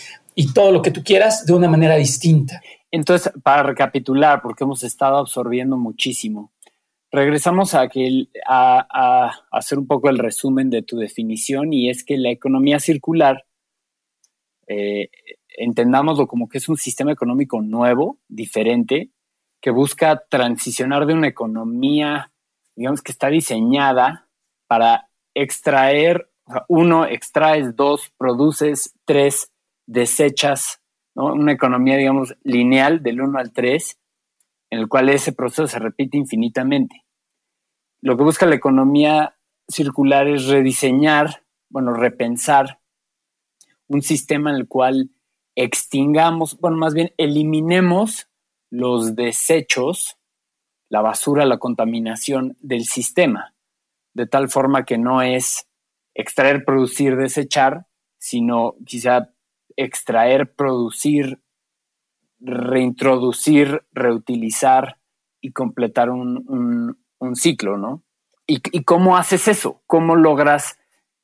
todo 0.55 0.73
lo 0.73 0.83
que 0.83 0.91
tú 0.91 1.03
quieras 1.03 1.47
de 1.47 1.55
una 1.55 1.69
manera 1.69 1.97
distinta. 1.97 2.61
Entonces, 2.91 3.33
para 3.43 3.63
recapitular, 3.63 4.43
porque 4.43 4.65
hemos 4.65 4.83
estado 4.83 5.17
absorbiendo 5.17 5.79
muchísimo, 5.79 6.53
regresamos 7.11 7.75
a, 7.75 7.89
que, 7.89 8.27
a, 8.47 9.33
hacer 9.51 9.79
un 9.79 9.87
poco 9.87 10.11
el 10.11 10.19
resumen 10.19 10.69
de 10.69 10.83
tu 10.83 10.99
definición 10.99 11.73
y 11.73 11.89
es 11.89 12.05
que 12.05 12.19
la 12.19 12.29
economía 12.29 12.79
circular, 12.79 13.47
eh, 14.67 15.09
entendámoslo 15.57 16.27
como 16.27 16.51
que 16.51 16.59
es 16.59 16.69
un 16.69 16.77
sistema 16.77 17.11
económico 17.11 17.63
nuevo, 17.63 18.19
diferente, 18.29 19.13
que 19.63 19.71
busca 19.71 20.23
transicionar 20.29 21.07
de 21.07 21.15
una 21.15 21.29
economía, 21.29 22.33
digamos 22.77 23.01
que 23.01 23.13
está 23.13 23.29
diseñada 23.29 24.29
para 24.67 25.08
extraer, 25.43 26.31
uno, 26.69 27.05
extraes, 27.05 27.77
dos, 27.77 28.13
produces, 28.17 28.95
tres, 29.05 29.53
desechas, 29.87 30.81
¿no? 31.15 31.33
Una 31.33 31.53
economía, 31.53 31.97
digamos, 31.97 32.37
lineal 32.43 33.03
del 33.03 33.21
uno 33.21 33.39
al 33.39 33.53
tres, 33.53 33.99
en 34.71 34.81
el 34.81 34.89
cual 34.89 35.09
ese 35.09 35.33
proceso 35.33 35.67
se 35.67 35.79
repite 35.79 36.17
infinitamente. 36.17 37.05
Lo 38.01 38.17
que 38.17 38.23
busca 38.23 38.47
la 38.47 38.55
economía 38.55 39.37
circular 39.69 40.29
es 40.29 40.47
rediseñar, 40.47 41.45
bueno, 41.71 41.93
repensar 41.95 42.81
un 43.89 44.03
sistema 44.03 44.51
en 44.51 44.57
el 44.57 44.69
cual 44.69 45.11
extingamos, 45.57 46.59
bueno, 46.61 46.77
más 46.77 46.95
bien 46.95 47.13
eliminemos 47.17 48.29
los 48.71 49.17
desechos, 49.17 50.19
la 50.89 51.01
basura, 51.01 51.45
la 51.45 51.59
contaminación 51.59 52.57
del 52.61 52.85
sistema, 52.85 53.55
de 54.19 54.27
tal 54.27 54.51
forma 54.51 54.85
que 54.85 54.99
no 54.99 55.23
es 55.23 55.69
extraer, 56.13 56.65
producir, 56.65 57.17
desechar, 57.17 57.87
sino 58.19 58.75
quizá 58.85 59.31
extraer, 59.77 60.53
producir, 60.57 61.41
reintroducir, 62.41 63.85
reutilizar 63.93 64.99
y 65.41 65.53
completar 65.53 66.11
un, 66.11 66.99
ciclo, 67.35 67.79
¿no? 67.79 68.03
¿Y, 68.45 68.83
cómo 68.83 69.17
haces 69.17 69.47
eso? 69.47 69.83
¿Cómo 69.87 70.17
logras 70.17 70.79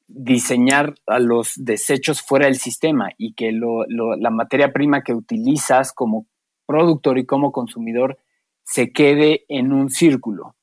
diseñar 0.07 0.95
a 1.09 1.19
los 1.19 1.55
desechos 1.57 2.23
fuera 2.23 2.47
del 2.47 2.57
sistema 2.57 3.11
y 3.19 3.35
que 3.35 3.51
la 3.51 4.31
materia 4.31 4.73
prima 4.73 5.03
que 5.03 5.15
utilizas 5.15 5.93
como 5.93 6.27
productor 6.65 7.19
y 7.19 7.27
como 7.27 7.51
consumidor 7.51 8.19
se 8.63 8.93
quede 8.93 9.45
en 9.49 9.73
un 9.73 9.91
círculo. 9.91 10.55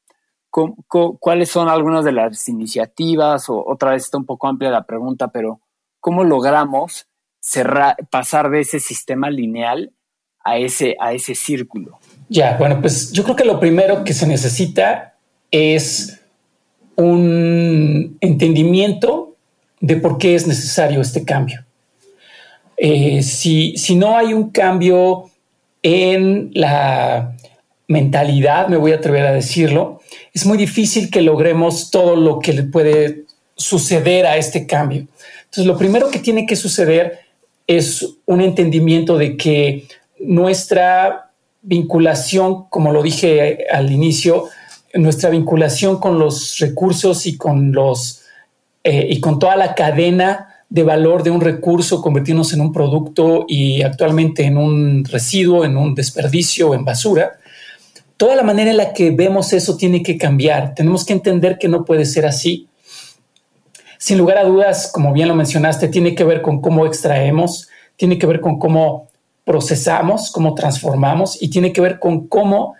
¿Cuáles 0.51 1.49
son 1.49 1.69
algunas 1.69 2.03
de 2.03 2.11
las 2.11 2.47
iniciativas? 2.49 3.49
O 3.49 3.63
otra 3.65 3.91
vez 3.91 4.03
está 4.03 4.17
un 4.17 4.25
poco 4.25 4.47
amplia 4.47 4.69
la 4.69 4.85
pregunta, 4.85 5.29
pero 5.29 5.61
¿cómo 5.99 6.23
logramos 6.23 7.07
pasar 8.09 8.49
de 8.49 8.59
ese 8.59 8.79
sistema 8.79 9.29
lineal 9.29 9.93
a 10.43 10.57
ese, 10.57 10.95
a 10.99 11.13
ese 11.13 11.35
círculo? 11.35 11.99
Ya, 12.29 12.57
bueno, 12.57 12.79
pues 12.81 13.11
yo 13.11 13.23
creo 13.23 13.35
que 13.35 13.45
lo 13.45 13.59
primero 13.59 14.03
que 14.03 14.13
se 14.13 14.27
necesita 14.27 15.15
es 15.49 16.21
un 16.95 18.17
entendimiento 18.21 19.35
de 19.79 19.97
por 19.97 20.17
qué 20.17 20.35
es 20.35 20.47
necesario 20.47 21.01
este 21.01 21.25
cambio. 21.25 21.65
Eh, 22.77 23.21
si, 23.23 23.75
si 23.77 23.95
no 23.95 24.17
hay 24.17 24.33
un 24.33 24.49
cambio 24.51 25.29
en 25.83 26.51
la 26.53 27.35
mentalidad, 27.87 28.67
me 28.67 28.77
voy 28.77 28.91
a 28.91 28.95
atrever 28.95 29.25
a 29.25 29.31
decirlo, 29.31 30.01
es 30.33 30.45
muy 30.45 30.57
difícil 30.57 31.09
que 31.09 31.21
logremos 31.21 31.91
todo 31.91 32.15
lo 32.15 32.39
que 32.39 32.53
puede 32.63 33.25
suceder 33.55 34.25
a 34.25 34.37
este 34.37 34.65
cambio. 34.65 35.07
Entonces, 35.45 35.65
lo 35.65 35.77
primero 35.77 36.09
que 36.09 36.19
tiene 36.19 36.45
que 36.45 36.55
suceder 36.55 37.19
es 37.67 38.05
un 38.25 38.41
entendimiento 38.41 39.17
de 39.17 39.37
que 39.37 39.87
nuestra 40.19 41.31
vinculación, 41.61 42.65
como 42.69 42.91
lo 42.91 43.03
dije 43.03 43.65
al 43.71 43.91
inicio, 43.91 44.47
nuestra 44.93 45.29
vinculación 45.29 45.99
con 45.99 46.19
los 46.19 46.57
recursos 46.59 47.25
y 47.25 47.37
con 47.37 47.71
los 47.71 48.21
eh, 48.83 49.07
y 49.09 49.19
con 49.19 49.37
toda 49.37 49.55
la 49.55 49.75
cadena 49.75 50.47
de 50.69 50.83
valor 50.83 51.21
de 51.21 51.31
un 51.31 51.41
recurso, 51.41 52.01
convertirnos 52.01 52.53
en 52.53 52.61
un 52.61 52.71
producto 52.71 53.45
y 53.47 53.83
actualmente 53.83 54.43
en 54.43 54.57
un 54.57 55.05
residuo, 55.05 55.65
en 55.65 55.77
un 55.77 55.93
desperdicio, 55.93 56.73
en 56.73 56.85
basura. 56.85 57.33
Toda 58.21 58.35
la 58.35 58.43
manera 58.43 58.69
en 58.69 58.77
la 58.77 58.93
que 58.93 59.09
vemos 59.09 59.51
eso 59.51 59.75
tiene 59.77 60.03
que 60.03 60.15
cambiar. 60.15 60.75
Tenemos 60.75 61.03
que 61.03 61.13
entender 61.13 61.57
que 61.57 61.67
no 61.67 61.83
puede 61.83 62.05
ser 62.05 62.27
así. 62.27 62.67
Sin 63.97 64.19
lugar 64.19 64.37
a 64.37 64.43
dudas, 64.43 64.91
como 64.93 65.11
bien 65.11 65.27
lo 65.27 65.33
mencionaste, 65.33 65.87
tiene 65.87 66.13
que 66.13 66.23
ver 66.23 66.43
con 66.43 66.61
cómo 66.61 66.85
extraemos, 66.85 67.67
tiene 67.95 68.19
que 68.19 68.27
ver 68.27 68.39
con 68.39 68.59
cómo 68.59 69.07
procesamos, 69.43 70.29
cómo 70.29 70.53
transformamos 70.53 71.41
y 71.41 71.49
tiene 71.49 71.73
que 71.73 71.81
ver 71.81 71.97
con 71.97 72.27
cómo 72.27 72.75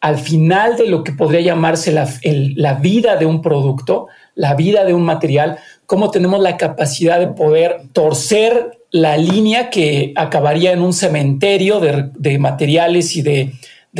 al 0.00 0.16
final 0.16 0.76
de 0.76 0.86
lo 0.86 1.02
que 1.02 1.10
podría 1.10 1.40
llamarse 1.40 1.90
la, 1.90 2.74
vida 2.74 3.16
de 3.16 3.26
un 3.26 3.42
producto, 3.42 4.06
la 4.36 4.54
vida 4.54 4.84
de 4.84 4.94
un 4.94 5.02
material, 5.02 5.58
cómo 5.86 6.12
tenemos 6.12 6.38
la 6.38 6.56
capacidad 6.56 7.18
de 7.18 7.26
poder 7.26 7.88
torcer 7.92 8.78
la 8.92 9.16
línea 9.16 9.70
que 9.70 10.12
acabaría 10.14 10.70
en 10.70 10.82
un 10.82 10.92
cementerio 10.92 11.80
de, 11.80 12.38
materiales 12.38 13.16
y 13.16 13.22
de, 13.22 13.52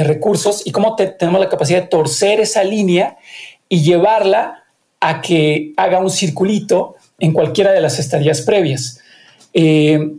recursos 0.05 0.67
y 0.67 0.73
cómo 0.73 0.97
tenemos 0.97 1.41
la 1.41 1.49
capacidad 1.49 1.83
de 1.83 1.89
torcer 1.89 2.41
esa 2.41 2.65
línea 2.65 3.17
y 3.69 3.83
llevarla 3.83 4.65
a 5.01 5.21
que 5.21 5.73
haga 5.77 5.99
un 5.99 6.11
circulito 6.11 6.97
en 7.19 7.33
cualquiera 7.33 7.73
de 7.73 7.81
las 7.81 7.99
estadías 7.99 8.43
previas. 8.43 9.01
Eh, 9.53 10.13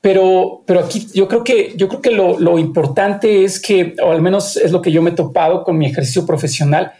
pero, 0.00 0.62
pero 0.66 0.80
aquí 0.80 1.06
yo 1.14 1.28
creo 1.28 1.42
que, 1.44 1.72
yo 1.76 1.88
creo 1.88 2.02
que 2.02 2.10
lo, 2.10 2.38
lo, 2.38 2.58
importante 2.58 3.44
es 3.44 3.58
que, 3.58 3.96
o 4.02 4.10
al 4.10 4.20
menos 4.20 4.56
es 4.56 4.70
lo 4.70 4.82
que 4.82 4.92
yo 4.92 5.00
me 5.00 5.10
he 5.10 5.14
topado 5.14 5.64
con 5.64 5.78
mi 5.78 5.86
ejercicio 5.86 6.26
profesional, 6.26 6.92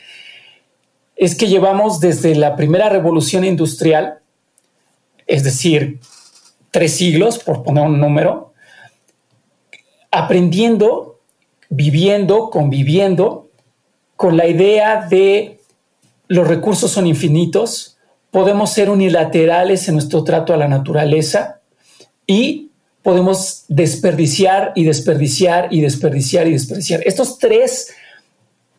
es 1.16 1.34
que 1.34 1.46
llevamos 1.46 2.00
desde 2.00 2.34
la 2.34 2.56
primera 2.56 2.88
revolución 2.88 3.44
industrial, 3.44 4.20
es 5.26 5.44
decir, 5.44 6.00
tres 6.70 6.94
siglos, 6.94 7.38
por 7.38 7.62
poner 7.62 7.84
un 7.84 8.00
número, 8.00 8.52
aprendiendo, 10.10 11.13
viviendo, 11.70 12.50
conviviendo 12.50 13.48
con 14.16 14.36
la 14.36 14.46
idea 14.46 15.06
de 15.08 15.58
los 16.28 16.46
recursos 16.46 16.90
son 16.90 17.06
infinitos, 17.06 17.98
podemos 18.30 18.70
ser 18.70 18.90
unilaterales 18.90 19.88
en 19.88 19.94
nuestro 19.94 20.24
trato 20.24 20.54
a 20.54 20.56
la 20.56 20.68
naturaleza 20.68 21.60
y 22.26 22.70
podemos 23.02 23.64
desperdiciar 23.68 24.72
y 24.74 24.84
desperdiciar 24.84 25.68
y 25.70 25.80
desperdiciar 25.80 26.46
y 26.46 26.52
desperdiciar. 26.52 27.02
Estos 27.04 27.38
tres 27.38 27.92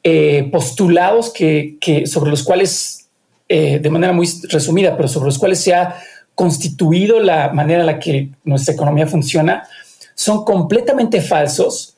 eh, 0.03 0.49
postulados 0.51 1.31
que, 1.31 1.77
sobre 2.05 2.31
los 2.31 2.43
cuales, 2.43 3.07
eh, 3.47 3.79
de 3.79 3.89
manera 3.89 4.13
muy 4.13 4.27
resumida, 4.49 4.97
pero 4.97 5.07
sobre 5.07 5.27
los 5.27 5.37
cuales 5.37 5.59
se 5.59 5.73
ha 5.73 5.95
constituido 6.33 7.19
la 7.19 7.53
manera 7.53 7.81
en 7.81 7.85
la 7.85 7.99
que 7.99 8.29
nuestra 8.43 8.73
economía 8.73 9.07
funciona, 9.07 9.67
son 10.15 10.43
completamente 10.43 11.21
falsos 11.21 11.94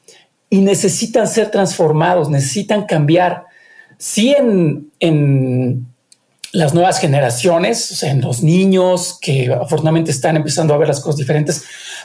y 0.50 0.62
necesitan 0.62 1.28
ser 1.28 1.52
transformados, 1.52 2.30
necesitan 2.30 2.86
cambiar. 2.86 3.46
Sí 3.98 4.34
en, 4.38 4.92
en 5.00 5.88
las 6.52 6.74
nuevas 6.74 7.00
generaciones, 7.00 8.02
en 8.04 8.22
los 8.22 8.42
niños 8.42 9.18
que 9.22 9.52
afortunadamente 9.52 10.12
están 10.12 10.38
empezando 10.38 10.74
a 10.74 10.78
ver 10.78 10.88
las 10.88 11.00
cosas 11.00 11.18
diferentes, 11.18 11.64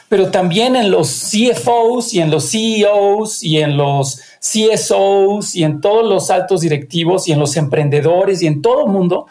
pero 0.09 0.31
también 0.31 0.77
en 0.77 0.91
los 0.91 1.31
CFOs 1.31 2.13
y 2.13 2.21
en 2.21 2.31
los 2.31 2.51
CEOs 2.51 3.43
y 3.43 3.59
en 3.59 3.77
los 3.77 4.21
CSOs 4.41 5.55
y 5.55 5.65
en 5.65 5.81
todos 5.81 6.07
los 6.07 6.31
altos 6.31 6.61
directivos 6.61 7.29
y 7.29 7.33
en 7.33 7.39
los 7.39 7.57
emprendedores 7.57 8.43
y 8.43 8.47
en 8.47 8.61
todo 8.61 8.87
el 8.87 8.93
mundo, 8.93 9.27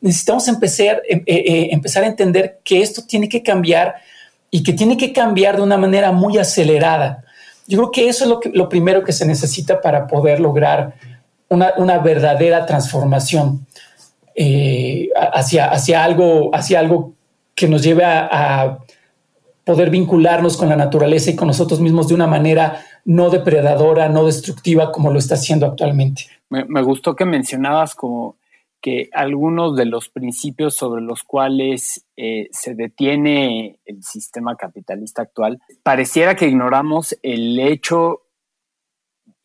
necesitamos 0.00 0.48
empezar, 0.48 1.02
eh, 1.08 1.22
eh, 1.26 1.68
empezar 1.70 2.02
a 2.02 2.08
entender 2.08 2.60
que 2.64 2.82
esto 2.82 3.02
tiene 3.06 3.28
que 3.28 3.42
cambiar 3.42 3.94
y 4.50 4.62
que 4.62 4.72
tiene 4.72 4.96
que 4.96 5.12
cambiar 5.12 5.56
de 5.56 5.62
una 5.62 5.76
manera 5.76 6.10
muy 6.10 6.38
acelerada. 6.38 7.24
Yo 7.66 7.78
creo 7.78 7.90
que 7.90 8.08
eso 8.08 8.24
es 8.24 8.52
lo, 8.54 8.68
primero 8.68 9.02
que 9.02 9.12
se 9.12 9.26
necesita 9.26 9.80
para 9.80 10.06
poder 10.06 10.40
lograr 10.40 10.94
una, 11.48 11.98
verdadera 11.98 12.66
transformación 12.66 13.66
eh, 14.34 15.08
hacia, 15.32 15.70
hacia, 15.70 16.04
algo, 16.04 16.50
hacia 16.54 16.80
algo 16.80 17.12
que 17.54 17.68
nos 17.68 17.82
lleve 17.82 18.04
a 18.04 18.78
poder 19.64 19.90
vincularnos 19.90 20.56
con 20.56 20.68
la 20.68 20.76
naturaleza 20.76 21.30
y 21.30 21.36
con 21.36 21.48
nosotros 21.48 21.80
mismos 21.80 22.08
de 22.08 22.14
una 22.14 22.26
manera 22.26 22.82
no 23.04 23.30
depredadora, 23.30 24.08
no 24.08 24.26
destructiva 24.26 24.92
como 24.92 25.10
lo 25.10 25.18
está 25.18 25.34
haciendo 25.34 25.66
actualmente. 25.66 26.26
Me, 26.48 26.82
gustó 26.82 27.16
que 27.16 27.24
mencionabas 27.24 27.94
como 27.94 28.36
que 28.84 29.08
algunos 29.14 29.76
de 29.76 29.86
los 29.86 30.10
principios 30.10 30.74
sobre 30.76 31.00
los 31.00 31.22
cuales 31.22 32.06
eh, 32.18 32.48
se 32.52 32.74
detiene 32.74 33.80
el 33.86 34.02
sistema 34.02 34.56
capitalista 34.56 35.22
actual, 35.22 35.58
pareciera 35.82 36.36
que 36.36 36.48
ignoramos 36.48 37.16
el 37.22 37.58
hecho 37.58 38.26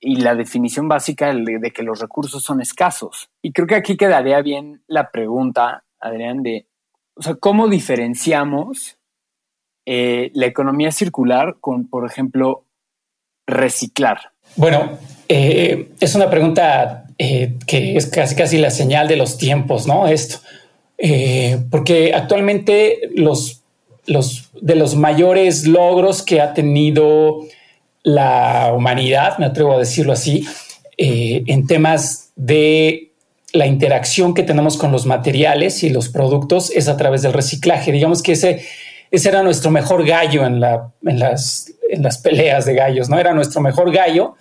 y 0.02 0.18
la 0.18 0.36
definición 0.36 0.90
básica 0.90 1.34
de, 1.34 1.72
que 1.72 1.84
los 1.84 2.02
recursos 2.02 2.44
son 2.44 2.60
escasos. 2.60 3.30
Y 3.42 3.54
creo 3.54 3.66
que 3.66 3.76
aquí 3.76 3.96
quedaría 3.96 4.42
bien 4.42 4.84
la 4.88 5.10
pregunta, 5.10 5.86
Adrián, 6.02 6.44
de, 6.44 6.68
o 7.16 7.22
sea, 7.22 7.36
¿cómo 7.36 7.70
diferenciamos 7.70 8.98
eh, 9.86 10.32
la 10.34 10.48
economía 10.48 10.92
circular 10.92 11.60
con, 11.62 11.88
por 11.88 12.06
ejemplo, 12.06 12.66
reciclar? 13.48 14.34
Bueno, 14.58 15.00
eh, 15.30 15.94
es 16.02 16.14
una 16.14 16.30
pregunta 16.30 17.06
eh, 17.20 17.54
que 17.68 17.96
es 17.96 18.08
casi 18.08 18.34
casi 18.34 18.58
la 18.58 18.72
señal 18.72 19.08
de 19.08 19.16
los 19.16 19.38
tiempos, 19.38 19.86
¿no? 19.86 20.08
Esto, 20.08 20.40
porque 21.70 22.14
actualmente 22.14 23.10
los, 23.16 23.62
los 24.08 24.50
de 24.60 24.76
los 24.76 24.96
mayores 24.96 25.68
logros 25.68 26.24
que 26.24 26.42
ha 26.42 26.54
tenido 26.54 27.46
la 28.02 28.74
humanidad, 28.76 29.38
me 29.38 29.46
atrevo 29.46 29.74
a 29.74 29.80
decirlo 29.80 30.12
así, 30.12 30.48
en 30.98 31.68
temas 31.68 32.32
de 32.36 33.12
la 33.54 33.66
interacción 33.66 34.34
que 34.34 34.44
tenemos 34.44 34.76
con 34.76 34.92
los 34.92 35.06
materiales 35.06 35.84
y 35.84 35.90
los 35.90 36.10
productos 36.10 36.72
es 36.72 36.88
a 36.88 36.98
través 36.98 37.22
del 37.22 37.32
reciclaje. 37.32 37.94
Digamos 37.94 38.22
que 38.22 38.34
ese 38.34 38.66
ese 39.12 39.30
era 39.30 39.44
nuestro 39.44 39.72
mejor 39.72 40.06
gallo 40.06 40.46
en, 40.46 40.60
la, 40.60 40.92
en, 41.04 41.20
las, 41.20 41.74
en 41.90 42.04
las 42.04 42.20
peleas 42.20 42.66
de 42.66 42.76
gallos, 42.76 43.10
¿no? 43.10 43.20
Era 43.20 43.34
nuestro 43.34 43.62
mejor 43.62 43.92
gallo 43.92 44.36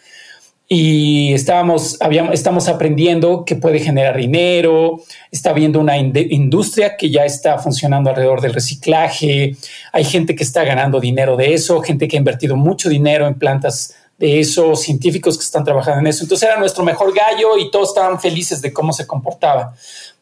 y 0.71 1.33
estábamos, 1.33 1.97
habíamos, 2.01 2.35
estamos 2.35 2.69
aprendiendo 2.69 3.47
que 3.47 3.57
puede 3.57 3.81
generar 3.81 4.19
dinero, 4.19 5.01
está 5.31 5.51
habiendo 5.51 5.81
una 5.81 5.97
industria 5.97 6.97
que 6.97 7.11
ya 7.11 7.25
está 7.25 7.59
funcionando 7.59 8.11
alrededor 8.11 8.43
del 8.43 8.53
reciclaje, 8.53 9.57
hay 9.93 10.05
gente 10.05 10.37
que 10.37 10.45
está 10.45 10.65
ganando 10.65 11.01
dinero 11.01 11.37
de 11.37 11.55
eso, 11.55 11.81
gente 11.81 12.07
que 12.07 12.17
ha 12.17 12.19
invertido 12.19 12.55
mucho 12.55 12.91
dinero 12.91 13.27
en 13.27 13.35
plantas 13.35 13.95
de 14.19 14.41
eso, 14.41 14.77
científicos 14.77 15.39
que 15.39 15.45
están 15.45 15.65
trabajando 15.65 16.01
en 16.01 16.09
eso. 16.09 16.25
Entonces 16.25 16.47
era 16.47 16.59
nuestro 16.59 16.85
mejor 16.85 17.15
gallo 17.15 17.57
y 17.57 17.71
todos 17.71 17.89
estaban 17.89 18.21
felices 18.21 18.61
de 18.61 18.73
cómo 18.73 18.93
se 18.93 19.07
comportaba. 19.07 19.75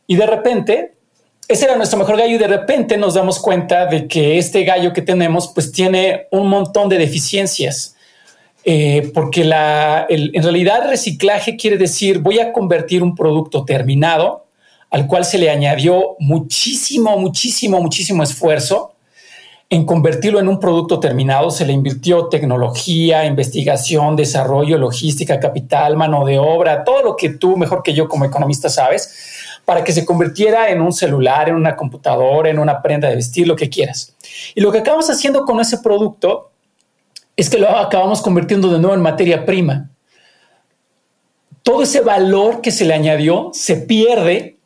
Y 0.07 0.15
de 0.15 0.27
repente 0.27 0.93
ese 1.49 1.65
era 1.65 1.77
nuestro 1.77 1.99
mejor 1.99 2.17
gallo 2.17 2.35
y 2.35 2.39
de 2.39 2.47
repente 2.49 2.97
nos 2.97 3.15
damos 3.15 3.39
cuenta 3.39 3.87
de 3.87 4.07
que 4.07 4.39
este 4.39 4.65
gallo 4.65 4.93
que 4.93 5.03
tenemos 5.03 5.49
pues 5.49 5.73
tiene 5.73 6.27
un 6.31 6.49
montón 6.49 6.89
de 6.89 6.99
deficiencias. 6.99 7.96
Eh, 8.69 9.13
porque 9.15 9.43
en 9.43 10.43
realidad 10.43 10.91
reciclaje 10.91 11.57
quiere 11.57 11.79
decir 11.79 12.19
voy 12.19 12.41
a 12.41 12.53
convertir 12.53 13.01
un 13.01 13.15
producto 13.15 13.65
terminado 13.65 14.47
al 14.91 15.07
cual 15.07 15.25
se 15.25 15.39
le 15.39 15.51
añadió 15.51 16.17
muchísimo, 16.19 17.17
muchísimo, 17.17 17.81
muchísimo 17.81 18.25
esfuerzo 18.25 18.95
en 19.71 19.87
convertirlo 19.87 20.41
en 20.41 20.49
un 20.49 20.59
producto 20.59 20.99
terminado. 20.99 21.53
Se 21.53 21.65
le 21.65 21.73
invirtió 21.73 22.27
tecnología, 22.27 23.25
investigación, 23.25 24.17
desarrollo, 24.17 24.79
logística, 24.79 25.39
capital, 25.39 25.97
mano 25.97 26.25
de 26.25 26.41
obra, 26.41 26.83
todo 26.83 27.03
lo 27.03 27.17
que 27.17 27.31
tú 27.31 27.57
mejor 27.57 27.85
que 27.85 27.95
yo 27.95 28.09
como 28.09 28.25
economista 28.25 28.69
sabes 28.69 29.61
para 29.65 29.85
que 29.85 29.93
se 29.93 30.05
convirtiera 30.05 30.71
en 30.71 30.81
un 30.81 30.93
celular, 30.93 31.49
en 31.49 31.55
una 31.55 31.77
computadora, 31.77 32.51
en 32.51 32.59
una 32.59 32.83
prenda 32.83 33.09
de 33.09 33.17
vestir, 33.17 33.47
lo 33.47 33.55
que 33.55 33.69
quieras. 33.69 34.15
Y 34.57 34.61
lo 34.61 34.73
que 34.73 34.79
acabamos 34.79 35.09
haciendo 35.09 35.45
con 35.45 35.61
ese 35.61 35.79
producto 35.79 36.51
es 37.37 37.51
que 37.51 37.59
lo 37.59 37.69
acabamos 37.69 38.23
convirtiendo 38.23 38.71
de 38.71 38.79
nuevo 38.79 38.95
en 38.95 39.03
materia 39.03 39.45
prima. 39.45 39.91
Todo 41.63 41.83
ese 41.83 42.01
valor 42.01 42.61
que 42.61 42.71
se 42.71 42.85
le 42.85 42.95
añadió 42.95 43.51
se 43.53 43.77
pierde 43.77 44.57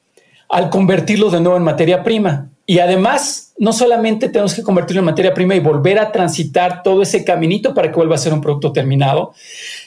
al 0.49 0.71
convertirlo 0.71 1.31
de 1.31 1.41
nuevo 1.41 1.57
en 1.57 1.65
materia 1.65 2.03
prima. 2.03 2.51
Y 2.67 2.79
además, 2.79 3.53
no 3.59 3.73
solamente 3.73 4.29
tenemos 4.29 4.55
que 4.55 4.63
convertirlo 4.63 5.01
en 5.01 5.07
materia 5.07 5.35
prima 5.35 5.55
y 5.55 5.61
volver 5.61 5.99
a 5.99 6.13
transitar 6.13 6.83
todo 6.83 7.03
ese 7.03 7.25
caminito 7.25 7.75
para 7.75 7.91
que 7.91 7.97
vuelva 7.97 8.15
a 8.15 8.19
ser 8.19 8.33
un 8.33 8.41
producto 8.41 8.73
terminado, 8.73 9.33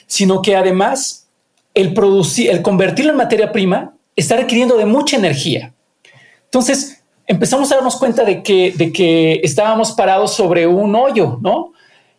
sino 0.06 0.42
que 0.42 0.56
además 0.56 1.28
el 1.72 1.94
producir, 1.94 2.50
el 2.50 2.62
convertirlo 2.62 3.12
en 3.12 3.16
materia 3.16 3.52
prima 3.52 3.94
está 4.16 4.36
requiriendo 4.36 4.76
de 4.76 4.86
mucha 4.86 5.16
energía. 5.16 5.72
Entonces 6.44 7.02
empezamos 7.26 7.70
a 7.72 7.76
darnos 7.76 7.96
cuenta 7.96 8.24
de 8.24 8.42
que, 8.42 8.72
de 8.76 8.92
que 8.92 9.40
estábamos 9.42 9.92
parados 9.92 10.34
sobre 10.34 10.66
un 10.66 10.94
hoyo, 10.94 11.38
¿no? 11.40 11.72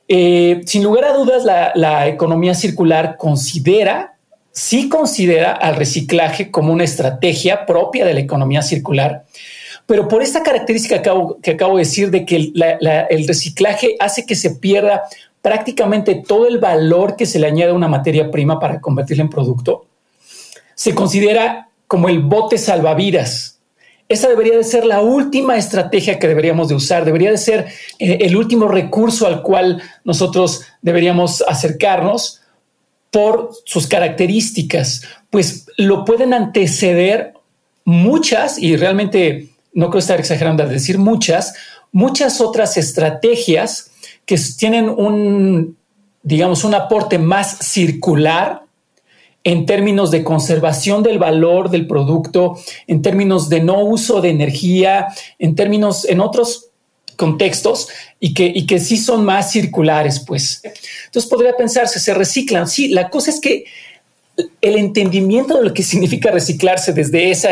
Eh, 0.08 0.62
sin 0.66 0.84
lugar 0.84 1.06
a 1.06 1.14
dudas, 1.14 1.44
la, 1.44 2.08
economía 2.08 2.54
circular 2.54 3.18
considera, 3.18 4.16
sí 4.52 4.88
considera 4.88 5.52
al 5.54 5.76
reciclaje 5.76 6.52
como 6.52 6.72
una 6.72 6.84
estrategia 6.84 7.66
propia 7.66 8.06
de 8.06 8.14
la 8.14 8.20
economía 8.20 8.62
circular, 8.62 9.26
pero 9.86 10.08
por 10.08 10.22
esta 10.22 10.44
característica 10.44 10.96
que 10.96 11.10
acabo, 11.10 11.40
que 11.42 11.52
acabo 11.52 11.78
de 11.78 11.84
decir 11.84 12.12
de 12.12 12.26
que 12.26 12.52
el 12.54 13.28
reciclaje 13.28 13.96
hace 14.00 14.26
que 14.26 14.36
se 14.36 14.52
pierda 14.52 15.04
prácticamente 15.42 16.24
todo 16.28 16.48
el 16.48 16.58
valor 16.58 17.16
que 17.16 17.28
se 17.28 17.38
le 17.38 17.48
añade 17.48 17.72
a 17.72 17.76
una 17.76 17.88
materia 17.88 18.32
prima 18.32 18.60
para 18.60 18.82
convertirla 18.82 19.24
en 19.24 19.30
producto, 19.30 19.86
se 20.74 20.96
considera 20.96 21.70
como 21.88 22.10
el 22.10 22.20
bote 22.20 22.58
salvavidas. 22.58 23.55
Esa 24.08 24.30
debería 24.30 24.56
de 24.56 24.64
ser 24.64 24.86
la 24.86 25.02
última 25.02 25.58
estrategia 25.58 26.20
que 26.20 26.28
deberíamos 26.28 26.68
de 26.68 26.76
usar, 26.76 27.06
debería 27.06 27.32
de 27.32 27.40
ser 27.40 27.68
eh, 27.98 28.20
el 28.22 28.36
último 28.36 28.68
recurso 28.68 29.26
al 29.26 29.42
cual 29.42 29.82
nosotros 30.04 30.62
deberíamos 30.82 31.44
acercarnos 31.48 32.42
por 33.10 33.52
sus 33.64 33.88
características, 33.88 35.04
pues 35.30 35.66
lo 35.78 36.06
pueden 36.06 36.34
anteceder 36.34 37.34
muchas, 37.84 38.60
y 38.60 38.76
realmente 38.76 39.50
no 39.74 39.90
creo 39.90 40.00
estar 40.00 40.20
exagerando 40.20 40.64
al 40.64 40.70
decir 40.70 40.98
muchas, 40.98 41.54
muchas 41.92 42.42
otras 42.42 42.78
estrategias 42.78 43.92
que 44.26 44.38
tienen 44.58 44.90
un, 44.90 45.78
digamos, 46.22 46.64
un 46.64 46.76
aporte 46.76 47.18
más 47.18 47.58
circular 47.60 48.65
en 49.46 49.68
términos 49.68 50.10
de 50.10 50.24
conservación 50.24 51.04
del 51.04 51.20
valor 51.20 51.70
del 51.70 51.86
producto, 51.88 52.60
en 52.88 53.04
términos 53.04 53.48
de 53.48 53.62
no 53.62 53.84
uso 53.84 54.20
de 54.20 54.32
energía, 54.32 55.08
en 55.38 55.56
términos, 55.56 56.04
en 56.10 56.20
otros 56.20 56.72
contextos 57.16 57.88
y 58.20 58.34
que, 58.34 58.52
y 58.54 58.66
que 58.66 58.80
sí 58.80 58.98
son 58.98 59.24
más 59.24 59.52
circulares, 59.52 60.20
pues. 60.20 60.62
Entonces 61.06 61.30
podría 61.30 61.56
pensarse, 61.56 62.00
se 62.00 62.14
reciclan. 62.16 62.68
Sí, 62.68 62.90
la 62.90 63.10
cosa 63.12 63.30
es 63.30 63.40
que 63.40 63.66
el 64.62 64.76
entendimiento 64.78 65.56
de 65.56 65.64
lo 65.64 65.74
que 65.74 65.84
significa 65.84 66.32
reciclarse 66.32 66.92
desde 66.92 67.30
esa, 67.30 67.50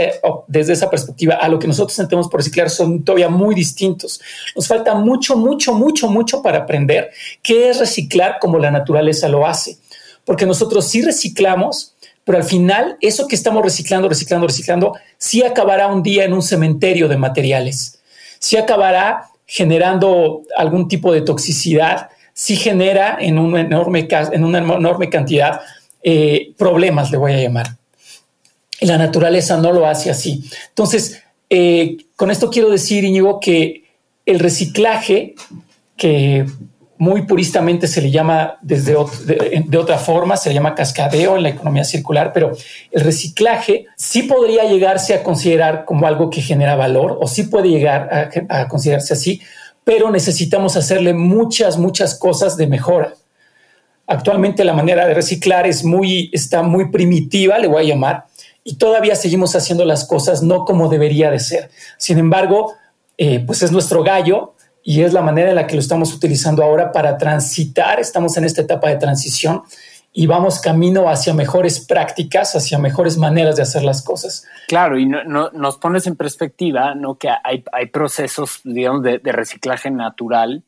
desde 0.47 0.73
esa 0.73 0.89
perspectiva 0.89 1.35
a 1.35 1.47
lo 1.47 1.59
que 1.59 1.67
nosotros 1.67 1.93
sentimos 1.93 2.27
por 2.27 2.39
reciclar 2.39 2.71
son 2.71 3.03
todavía 3.03 3.29
muy 3.29 3.53
distintos. 3.53 4.19
Nos 4.55 4.67
falta 4.67 4.95
mucho, 4.95 5.37
mucho, 5.37 5.73
mucho, 5.75 6.09
mucho 6.09 6.41
para 6.41 6.59
aprender 6.59 7.11
qué 7.43 7.69
es 7.69 7.77
reciclar 7.77 8.37
como 8.41 8.57
la 8.57 8.71
naturaleza 8.71 9.29
lo 9.29 9.45
hace. 9.45 9.77
Porque 10.25 10.45
nosotros 10.45 10.87
sí 10.87 11.01
reciclamos, 11.01 11.95
pero 12.23 12.37
al 12.37 12.43
final 12.43 12.97
eso 13.01 13.27
que 13.27 13.35
estamos 13.35 13.63
reciclando, 13.63 14.07
reciclando, 14.07 14.47
reciclando, 14.47 14.93
sí 15.17 15.43
acabará 15.43 15.87
un 15.87 16.03
día 16.03 16.23
en 16.25 16.33
un 16.33 16.41
cementerio 16.41 17.07
de 17.07 17.17
materiales. 17.17 17.99
Sí 18.39 18.57
acabará 18.57 19.29
generando 19.45 20.43
algún 20.57 20.87
tipo 20.87 21.11
de 21.13 21.21
toxicidad, 21.21 22.09
sí 22.33 22.55
genera 22.55 23.17
en 23.19 23.37
una 23.37 23.61
enorme, 23.61 24.07
en 24.09 24.43
una 24.43 24.59
enorme 24.59 25.09
cantidad 25.09 25.61
eh, 26.01 26.53
problemas, 26.57 27.11
le 27.11 27.17
voy 27.17 27.33
a 27.33 27.41
llamar. 27.41 27.77
Y 28.79 28.85
la 28.85 28.97
naturaleza 28.97 29.57
no 29.57 29.71
lo 29.71 29.85
hace 29.85 30.09
así. 30.09 30.43
Entonces, 30.69 31.21
eh, 31.49 31.97
con 32.15 32.31
esto 32.31 32.49
quiero 32.49 32.69
decir, 32.69 33.03
Íñigo, 33.03 33.39
que 33.39 33.83
el 34.25 34.39
reciclaje, 34.39 35.35
que 35.95 36.45
muy 37.03 37.23
puristamente 37.23 37.85
se 37.87 38.01
le 38.01 38.11
llama 38.11 38.57
desde 38.61 38.95
de, 39.25 39.77
otra 39.77 39.97
forma, 39.97 40.37
se 40.37 40.47
le 40.47 40.55
llama 40.55 40.73
cascadeo 40.73 41.35
en 41.35 41.43
la 41.43 41.49
economía 41.49 41.83
circular, 41.83 42.31
pero 42.33 42.53
el 42.91 43.03
reciclaje 43.03 43.87
sí 43.97 44.23
podría 44.23 44.63
llegarse 44.63 45.13
a 45.13 45.21
considerar 45.21 45.83
como 45.83 46.07
algo 46.07 46.29
que 46.29 46.41
genera 46.41 46.77
valor 46.77 47.17
o 47.19 47.27
sí 47.27 47.43
puede 47.43 47.67
llegar 47.67 48.31
a, 48.47 48.67
considerarse 48.69 49.15
así, 49.15 49.41
pero 49.83 50.11
necesitamos 50.11 50.77
hacerle 50.77 51.13
muchas, 51.13 51.77
muchas 51.77 52.17
cosas 52.17 52.55
de 52.55 52.67
mejora. 52.67 53.13
Actualmente 54.07 54.63
la 54.63 54.73
manera 54.73 55.05
de 55.05 55.13
reciclar 55.13 55.67
es 55.67 55.83
muy, 55.83 56.29
está 56.31 56.63
muy 56.63 56.89
primitiva, 56.89 57.59
le 57.59 57.67
voy 57.67 57.83
a 57.83 57.89
llamar, 57.89 58.25
y 58.63 58.75
todavía 58.75 59.17
seguimos 59.17 59.57
haciendo 59.57 59.83
las 59.83 60.05
cosas 60.07 60.41
no 60.41 60.63
como 60.63 60.87
debería 60.87 61.29
de 61.29 61.41
ser. 61.41 61.69
Sin 61.97 62.17
embargo, 62.17 62.75
eh, 63.17 63.43
pues 63.45 63.61
es 63.61 63.73
nuestro 63.73 64.03
gallo 64.03 64.53
y 64.83 65.01
es 65.01 65.13
la 65.13 65.21
manera 65.21 65.49
en 65.49 65.55
la 65.55 65.67
que 65.67 65.75
lo 65.75 65.79
estamos 65.79 66.13
utilizando 66.13 66.63
ahora 66.63 66.91
para 66.91 67.17
transitar. 67.17 67.99
Estamos 67.99 68.35
en 68.37 68.43
esta 68.43 68.61
etapa 68.61 68.89
de 68.89 68.97
transición 68.97 69.63
y 70.11 70.27
vamos 70.27 70.59
camino 70.59 71.09
hacia 71.09 71.33
mejores 71.33 71.85
prácticas, 71.85 72.55
hacia 72.55 72.77
mejores 72.77 73.17
maneras 73.17 73.55
de 73.55 73.63
hacer 73.63 73.83
las 73.83 74.03
cosas. 74.03 74.45
Claro, 74.67 74.99
y 74.99 75.05
no, 75.05 75.49
nos 75.51 75.77
pones 75.77 76.05
en 76.05 76.15
perspectiva 76.15 76.93
¿no? 76.95 77.15
que 77.17 77.29
hay, 77.29 77.87
procesos, 77.87 78.61
digamos, 78.63 79.01
de 79.03 79.19
reciclaje 79.31 79.89
natural 79.89 80.63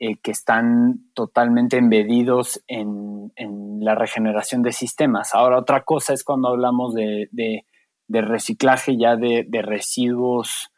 eh, 0.00 0.14
que 0.22 0.30
están 0.30 1.10
totalmente 1.12 1.76
embedidos 1.76 2.62
en, 2.68 3.32
la 3.80 3.96
regeneración 3.96 4.62
de 4.62 4.70
sistemas. 4.70 5.34
Ahora, 5.34 5.58
otra 5.58 5.82
cosa 5.82 6.12
es 6.12 6.22
cuando 6.22 6.48
hablamos 6.48 6.94
de, 6.94 7.64
reciclaje 8.08 8.96
ya 8.96 9.16
de, 9.16 9.44
residuos 9.62 10.70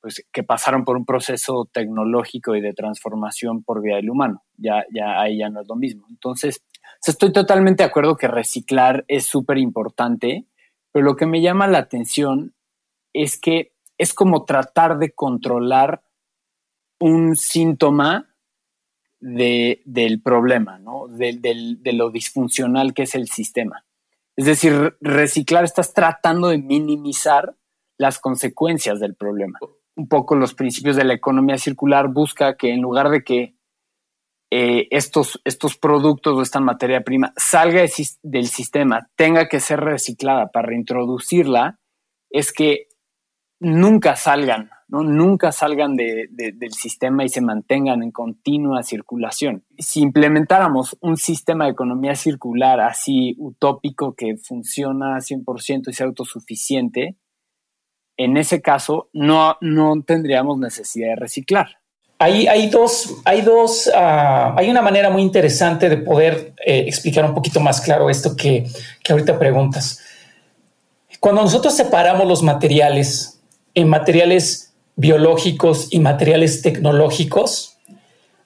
pues, 0.00 0.24
que 0.32 0.42
pasaron 0.42 0.84
por 0.84 0.96
un 0.96 1.04
proceso 1.04 1.68
tecnológico 1.72 2.56
y 2.56 2.60
de 2.60 2.72
transformación 2.72 3.62
por 3.62 3.82
vía 3.82 3.96
del 3.96 4.10
humano. 4.10 4.42
Ya, 4.56 4.84
ya 4.94 5.20
ahí 5.20 5.38
ya 5.38 5.50
no 5.50 5.60
es 5.60 5.68
lo 5.68 5.76
mismo. 5.76 6.06
Entonces, 6.08 6.64
estoy 7.06 7.32
totalmente 7.32 7.82
de 7.82 7.88
acuerdo 7.88 8.16
que 8.16 8.28
reciclar 8.28 9.04
es 9.08 9.24
súper 9.24 9.58
importante, 9.58 10.46
pero 10.92 11.04
lo 11.04 11.16
que 11.16 11.26
me 11.26 11.40
llama 11.40 11.66
la 11.66 11.78
atención 11.78 12.54
es 13.12 13.38
que 13.38 13.72
es 13.98 14.14
como 14.14 14.44
tratar 14.44 14.98
de 14.98 15.12
controlar 15.12 16.02
un 16.98 17.36
síntoma 17.36 18.34
de, 19.20 19.82
del 19.84 20.22
problema, 20.22 20.78
¿no? 20.78 21.06
De, 21.08 21.78
lo 21.92 22.10
disfuncional 22.10 22.94
que 22.94 23.02
es 23.02 23.14
el 23.14 23.28
sistema. 23.28 23.84
Es 24.36 24.46
decir, 24.46 24.96
reciclar 25.00 25.64
estás 25.64 25.92
tratando 25.92 26.48
de 26.48 26.58
minimizar 26.58 27.54
las 27.98 28.18
consecuencias 28.18 29.00
del 29.00 29.14
problema. 29.14 29.58
Un 30.00 30.08
poco 30.08 30.34
los 30.34 30.54
principios 30.54 30.96
de 30.96 31.04
la 31.04 31.12
economía 31.12 31.58
circular 31.58 32.08
busca 32.08 32.56
que 32.56 32.72
en 32.72 32.80
lugar 32.80 33.10
de 33.10 33.22
que 33.22 33.54
eh, 34.50 34.88
estos, 34.90 35.40
estos 35.44 35.76
productos 35.76 36.38
o 36.38 36.42
esta 36.42 36.58
materia 36.58 37.02
prima 37.02 37.34
salga 37.36 37.82
del 38.22 38.46
sistema, 38.46 39.10
tenga 39.14 39.46
que 39.46 39.60
ser 39.60 39.80
reciclada 39.80 40.48
para 40.48 40.68
reintroducirla, 40.68 41.78
es 42.30 42.50
que 42.52 42.88
nunca 43.60 44.16
salgan 44.16 44.70
¿no? 44.90 45.04
nunca 45.04 45.52
salgan 45.52 45.94
del 45.94 46.72
sistema 46.72 47.24
y 47.24 47.28
se 47.28 47.40
mantengan 47.40 48.02
en 48.02 48.10
continua 48.10 48.82
circulación. 48.82 49.64
Si 49.78 50.00
implementáramos 50.00 50.96
un 51.00 51.16
sistema 51.16 51.64
de 51.64 51.70
economía 51.70 52.16
circular 52.16 52.80
así 52.80 53.36
utópico 53.38 54.14
que 54.14 54.36
funciona 54.36 55.18
100% 55.18 55.88
y 55.88 55.92
sea 55.92 56.06
autosuficiente, 56.06 57.16
en 58.20 58.36
ese 58.36 58.60
caso 58.60 59.08
no, 59.14 59.56
no 59.62 60.02
tendríamos 60.06 60.58
necesidad 60.58 61.08
de 61.08 61.16
reciclar. 61.16 61.78
Hay, 62.18 62.46
hay 62.46 62.68
dos, 62.68 63.14
hay 63.24 63.40
dos, 63.40 63.90
ah, 63.94 64.54
hay 64.58 64.68
una 64.68 64.82
manera 64.82 65.08
muy 65.08 65.22
interesante 65.22 65.88
de 65.88 65.96
poder 65.96 66.52
eh, 66.66 66.84
explicar 66.86 67.24
un 67.24 67.32
poquito 67.34 67.60
más 67.60 67.80
claro 67.80 68.10
esto 68.10 68.36
que, 68.36 68.66
que 69.02 69.12
ahorita 69.12 69.38
preguntas. 69.38 70.00
Cuando 71.18 71.40
nosotros 71.42 71.74
separamos 71.74 72.28
los 72.28 72.42
materiales 72.42 73.40
en 73.74 73.88
materiales 73.88 74.74
biológicos 74.96 75.88
y 75.90 75.98
materiales 76.00 76.60
tecnológicos, 76.60 77.78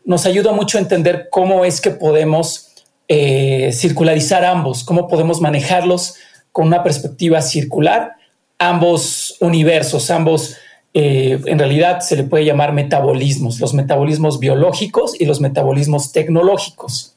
nos 0.04 0.24
ayuda 0.24 0.52
mucho 0.52 0.78
a 0.78 0.82
entender 0.82 1.26
cómo 1.30 1.64
es 1.64 1.80
que 1.80 1.90
podemos 1.90 2.70
eh, 3.08 3.72
circularizar 3.72 4.44
ambos, 4.44 4.84
cómo 4.84 5.08
podemos 5.08 5.40
manejarlos 5.40 6.14
con 6.52 6.68
una 6.68 6.84
perspectiva 6.84 7.42
circular, 7.42 8.12
ambos 8.58 9.36
universos, 9.40 10.10
ambos, 10.10 10.56
eh, 10.92 11.40
en 11.46 11.58
realidad 11.58 12.00
se 12.00 12.16
le 12.16 12.24
puede 12.24 12.44
llamar 12.44 12.72
metabolismos, 12.72 13.60
los 13.60 13.74
metabolismos 13.74 14.38
biológicos 14.38 15.20
y 15.20 15.26
los 15.26 15.40
metabolismos 15.40 16.12
tecnológicos. 16.12 17.16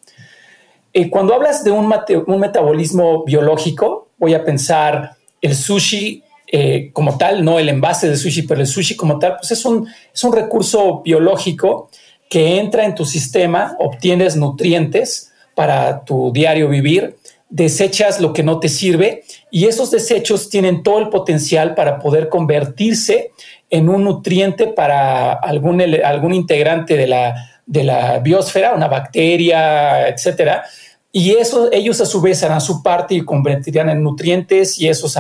Eh, 0.94 1.10
cuando 1.10 1.34
hablas 1.34 1.64
de 1.64 1.72
un, 1.72 1.94
un 2.26 2.40
metabolismo 2.40 3.24
biológico, 3.24 4.10
voy 4.18 4.34
a 4.34 4.44
pensar 4.44 5.16
el 5.42 5.56
sushi 5.56 6.24
eh, 6.50 6.92
como 6.94 7.18
tal, 7.18 7.44
no 7.44 7.60
el 7.60 7.68
envase 7.68 8.10
de 8.10 8.16
sushi, 8.16 8.44
pero 8.44 8.62
el 8.62 8.68
sushi 8.68 8.96
como 8.96 9.20
tal, 9.20 9.36
pues 9.38 9.52
es 9.52 9.66
un, 9.66 9.88
es 10.14 10.24
un 10.24 10.32
recurso 10.32 11.02
biológico 11.04 11.90
que 12.30 12.60
entra 12.60 12.86
en 12.86 12.96
tu 12.96 13.06
sistema, 13.06 13.76
obtienes 13.80 14.38
nutrientes 14.38 15.34
para 15.56 16.06
tu 16.06 16.32
diario 16.32 16.70
vivir, 16.70 17.18
desechas 17.50 18.20
lo 18.20 18.34
que 18.34 18.44
no 18.44 18.60
te 18.60 18.70
sirve 18.70 19.24
y 19.52 19.66
esos 19.66 19.92
desechos 19.92 20.50
tienen 20.50 20.84
todo 20.84 21.00
el 21.00 21.10
potencial 21.10 21.76
para 21.76 22.00
poder 22.00 22.30
convertirse 22.30 23.32
en 23.70 23.90
un 23.90 24.04
nutriente 24.04 24.68
para 24.68 25.34
algún, 25.34 25.82
algún 26.04 26.34
integrante 26.34 26.98
de 26.98 27.08
la, 27.08 27.36
de 27.66 27.84
la 27.84 28.20
biosfera, 28.20 28.74
una 28.74 28.88
bacteria, 28.88 30.08
etcétera, 30.08 30.66
y 31.12 31.32
eso, 31.32 31.72
ellos 31.72 32.00
a 32.02 32.06
su 32.06 32.22
vez 32.22 32.44
harán 32.44 32.62
su 32.62 32.84
parte 32.84 33.16
y 33.16 33.26
convertirán 33.26 33.90
en 33.90 34.04
nutrientes 34.04 34.80
y 34.80 34.88
esos 34.88 35.18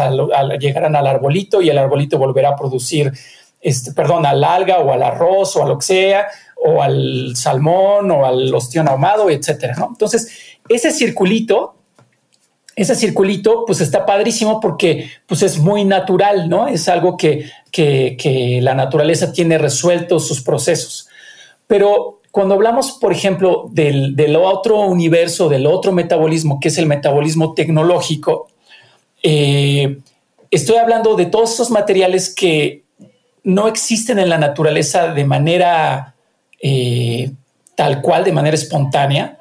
llegarán 0.59 0.95
al 0.95 1.07
arbolito 1.07 1.61
y 1.61 1.69
el 1.69 1.77
arbolito 1.79 2.19
volverá 2.19 2.49
a 2.49 2.55
producir, 2.55 3.11
este, 3.61 3.93
perdón, 3.93 4.25
al 4.25 4.43
alga 4.43 4.79
o 4.79 4.91
al 4.91 5.01
arroz 5.01 5.55
o 5.55 5.63
a 5.63 5.67
lo 5.67 5.81
sea, 5.81 6.27
o 6.63 6.83
al 6.83 7.35
salmón 7.35 8.11
o 8.11 8.25
al 8.25 8.53
ostión 8.53 8.87
ahumado, 8.87 9.29
etcétera. 9.29 9.75
Entonces, 9.89 10.57
ese 10.69 10.91
circulito, 10.91 11.75
ese 12.77 12.95
circulito, 12.95 13.65
pues 13.65 13.81
está 13.81 14.05
padrísimo 14.05 14.61
porque 14.61 15.09
pues 15.25 15.41
es 15.41 15.59
muy 15.59 15.83
natural, 15.83 16.47
¿no? 16.47 16.69
Es 16.69 16.87
algo 16.87 17.17
que, 17.17 17.49
que 17.71 18.59
la 18.61 18.73
naturaleza 18.73 19.33
tiene 19.33 19.57
resueltos 19.57 20.25
sus 20.25 20.41
procesos. 20.41 21.09
Pero 21.67 22.17
cuando 22.37 22.53
hablamos, 22.53 22.91
por 22.91 23.11
ejemplo, 23.11 23.67
del, 23.71 24.35
otro 24.35 24.81
universo, 24.81 25.49
del 25.49 25.65
otro 25.65 25.91
metabolismo, 25.91 26.59
que 26.59 26.67
es 26.67 26.77
el 26.77 26.85
metabolismo 26.85 27.55
tecnológico, 27.55 28.47
eh, 29.23 29.97
estoy 30.51 30.77
hablando 30.77 31.15
de 31.15 31.25
todos 31.25 31.53
esos 31.53 31.71
materiales 31.71 32.33
que 32.33 32.83
no 33.43 33.67
existen 33.67 34.19
en 34.19 34.29
la 34.29 34.37
naturaleza 34.37 35.13
de 35.13 35.25
manera 35.25 36.13
eh, 36.61 37.31
tal 37.75 38.01
cual, 38.01 38.23
de 38.23 38.33
manera 38.33 38.55
espontánea, 38.55 39.39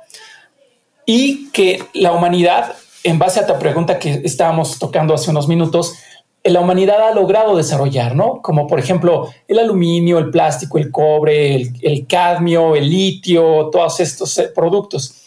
y 1.04 1.50
que 1.50 1.82
la 1.92 2.12
humanidad, 2.12 2.76
en 3.06 3.18
base 3.20 3.38
a 3.38 3.46
tu 3.46 3.56
pregunta 3.58 3.98
que 3.98 4.20
estábamos 4.24 4.78
tocando 4.80 5.14
hace 5.14 5.30
unos 5.30 5.46
minutos, 5.46 5.94
la 6.42 6.60
humanidad 6.60 7.08
ha 7.08 7.14
logrado 7.14 7.56
desarrollar, 7.56 8.16
¿no? 8.16 8.42
Como 8.42 8.66
por 8.66 8.78
ejemplo 8.78 9.32
el 9.46 9.58
aluminio, 9.58 10.18
el 10.18 10.30
plástico, 10.30 10.78
el 10.78 10.90
cobre, 10.90 11.70
el, 11.82 12.06
cadmio, 12.08 12.74
el 12.74 12.90
litio, 12.90 13.70
todos 13.70 14.00
estos 14.00 14.36
eh, 14.38 14.50
productos. 14.54 15.22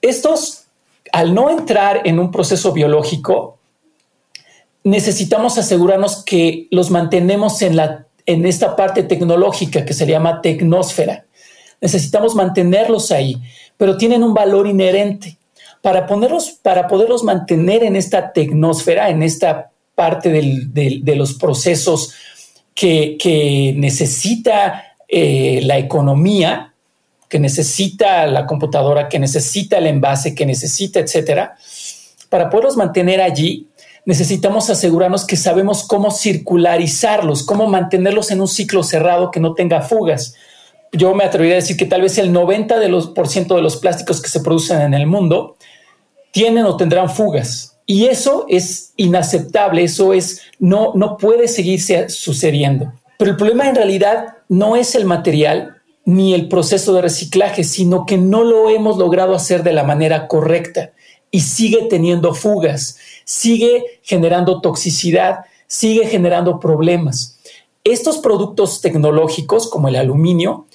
Estos, 0.00 0.66
al 1.12 1.34
no 1.34 1.50
entrar 1.50 2.02
en 2.04 2.20
un 2.20 2.30
proceso 2.30 2.72
biológico, 2.72 3.58
necesitamos 4.84 5.58
asegurarnos 5.58 6.24
que 6.24 6.68
los 6.70 6.90
mantenemos 6.90 7.60
en, 7.62 7.76
la, 7.76 8.06
en 8.24 8.46
esta 8.46 8.76
parte 8.76 9.02
tecnológica 9.02 9.84
que 9.84 9.94
se 9.94 10.06
llama 10.06 10.42
tecnosfera. 10.42 11.26
Necesitamos 11.80 12.34
mantenerlos 12.36 13.10
ahí, 13.10 13.36
pero 13.76 13.96
tienen 13.96 14.22
un 14.22 14.32
valor 14.32 14.68
inherente. 14.68 15.38
Para, 15.82 16.06
para 16.62 16.88
poderlos 16.88 17.24
mantener 17.24 17.82
en 17.84 17.96
esta 17.96 18.32
tecnosfera, 18.32 19.08
en 19.08 19.22
esta 19.22 19.70
parte 19.94 20.30
de 20.30 21.14
los 21.16 21.34
procesos 21.34 22.14
que, 22.74 23.74
necesita 23.76 24.84
eh, 25.08 25.60
la 25.62 25.78
economía, 25.78 26.72
que 27.28 27.38
necesita 27.38 28.26
la 28.26 28.46
computadora, 28.46 29.08
que 29.08 29.18
necesita 29.18 29.78
el 29.78 29.86
envase, 29.86 30.34
que 30.34 30.46
necesita, 30.46 31.00
etcétera. 31.00 31.56
Para 32.28 32.48
poderlos 32.48 32.76
mantener 32.76 33.20
allí, 33.20 33.68
necesitamos 34.04 34.70
asegurarnos 34.70 35.26
que 35.26 35.36
sabemos 35.36 35.84
cómo 35.86 36.10
circularizarlos, 36.10 37.44
cómo 37.44 37.66
mantenerlos 37.66 38.30
en 38.30 38.40
un 38.40 38.48
ciclo 38.48 38.82
cerrado 38.82 39.30
que 39.30 39.40
no 39.40 39.54
tenga 39.54 39.82
fugas. 39.82 40.34
Yo 40.92 41.14
me 41.14 41.24
atrevería 41.24 41.54
a 41.54 41.60
decir 41.60 41.76
que 41.76 41.86
tal 41.86 42.02
vez 42.02 42.18
el 42.18 42.32
90% 42.32 42.78
de 42.78 42.88
los, 42.88 43.08
por 43.08 43.28
ciento 43.28 43.56
de 43.56 43.62
los 43.62 43.76
plásticos 43.76 44.20
que 44.20 44.28
se 44.28 44.40
producen 44.40 44.80
en 44.80 44.94
el 44.94 45.06
mundo 45.06 45.56
tienen 46.32 46.64
o 46.64 46.76
tendrán 46.76 47.10
fugas. 47.10 47.78
Y 47.86 48.06
eso 48.06 48.46
es 48.48 48.92
inaceptable, 48.96 49.82
eso 49.82 50.12
es, 50.12 50.42
no, 50.58 50.92
no 50.94 51.16
puede 51.16 51.48
seguirse 51.48 52.08
sucediendo. 52.08 52.92
Pero 53.18 53.32
el 53.32 53.36
problema 53.36 53.68
en 53.68 53.74
realidad 53.74 54.36
no 54.48 54.76
es 54.76 54.94
el 54.94 55.04
material 55.04 55.76
ni 56.04 56.34
el 56.34 56.48
proceso 56.48 56.94
de 56.94 57.02
reciclaje, 57.02 57.64
sino 57.64 58.06
que 58.06 58.16
no 58.16 58.44
lo 58.44 58.70
hemos 58.70 58.96
logrado 58.96 59.34
hacer 59.34 59.62
de 59.62 59.72
la 59.72 59.84
manera 59.84 60.28
correcta 60.28 60.92
y 61.30 61.40
sigue 61.40 61.86
teniendo 61.88 62.34
fugas, 62.34 62.96
sigue 63.24 64.00
generando 64.02 64.60
toxicidad, 64.60 65.40
sigue 65.66 66.06
generando 66.06 66.58
problemas. 66.58 67.38
Estos 67.84 68.18
productos 68.18 68.80
tecnológicos 68.80 69.68
como 69.68 69.88
el 69.88 69.96
aluminio, 69.96 70.66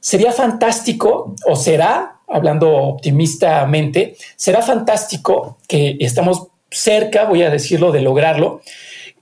sería 0.00 0.32
fantástico 0.32 1.34
o 1.46 1.56
será 1.56 2.18
hablando 2.28 2.70
optimistamente, 2.70 4.16
será 4.36 4.62
fantástico 4.62 5.58
que 5.66 5.96
estamos 6.00 6.48
cerca, 6.70 7.24
voy 7.24 7.42
a 7.42 7.50
decirlo, 7.50 7.92
de 7.92 8.02
lograrlo, 8.02 8.60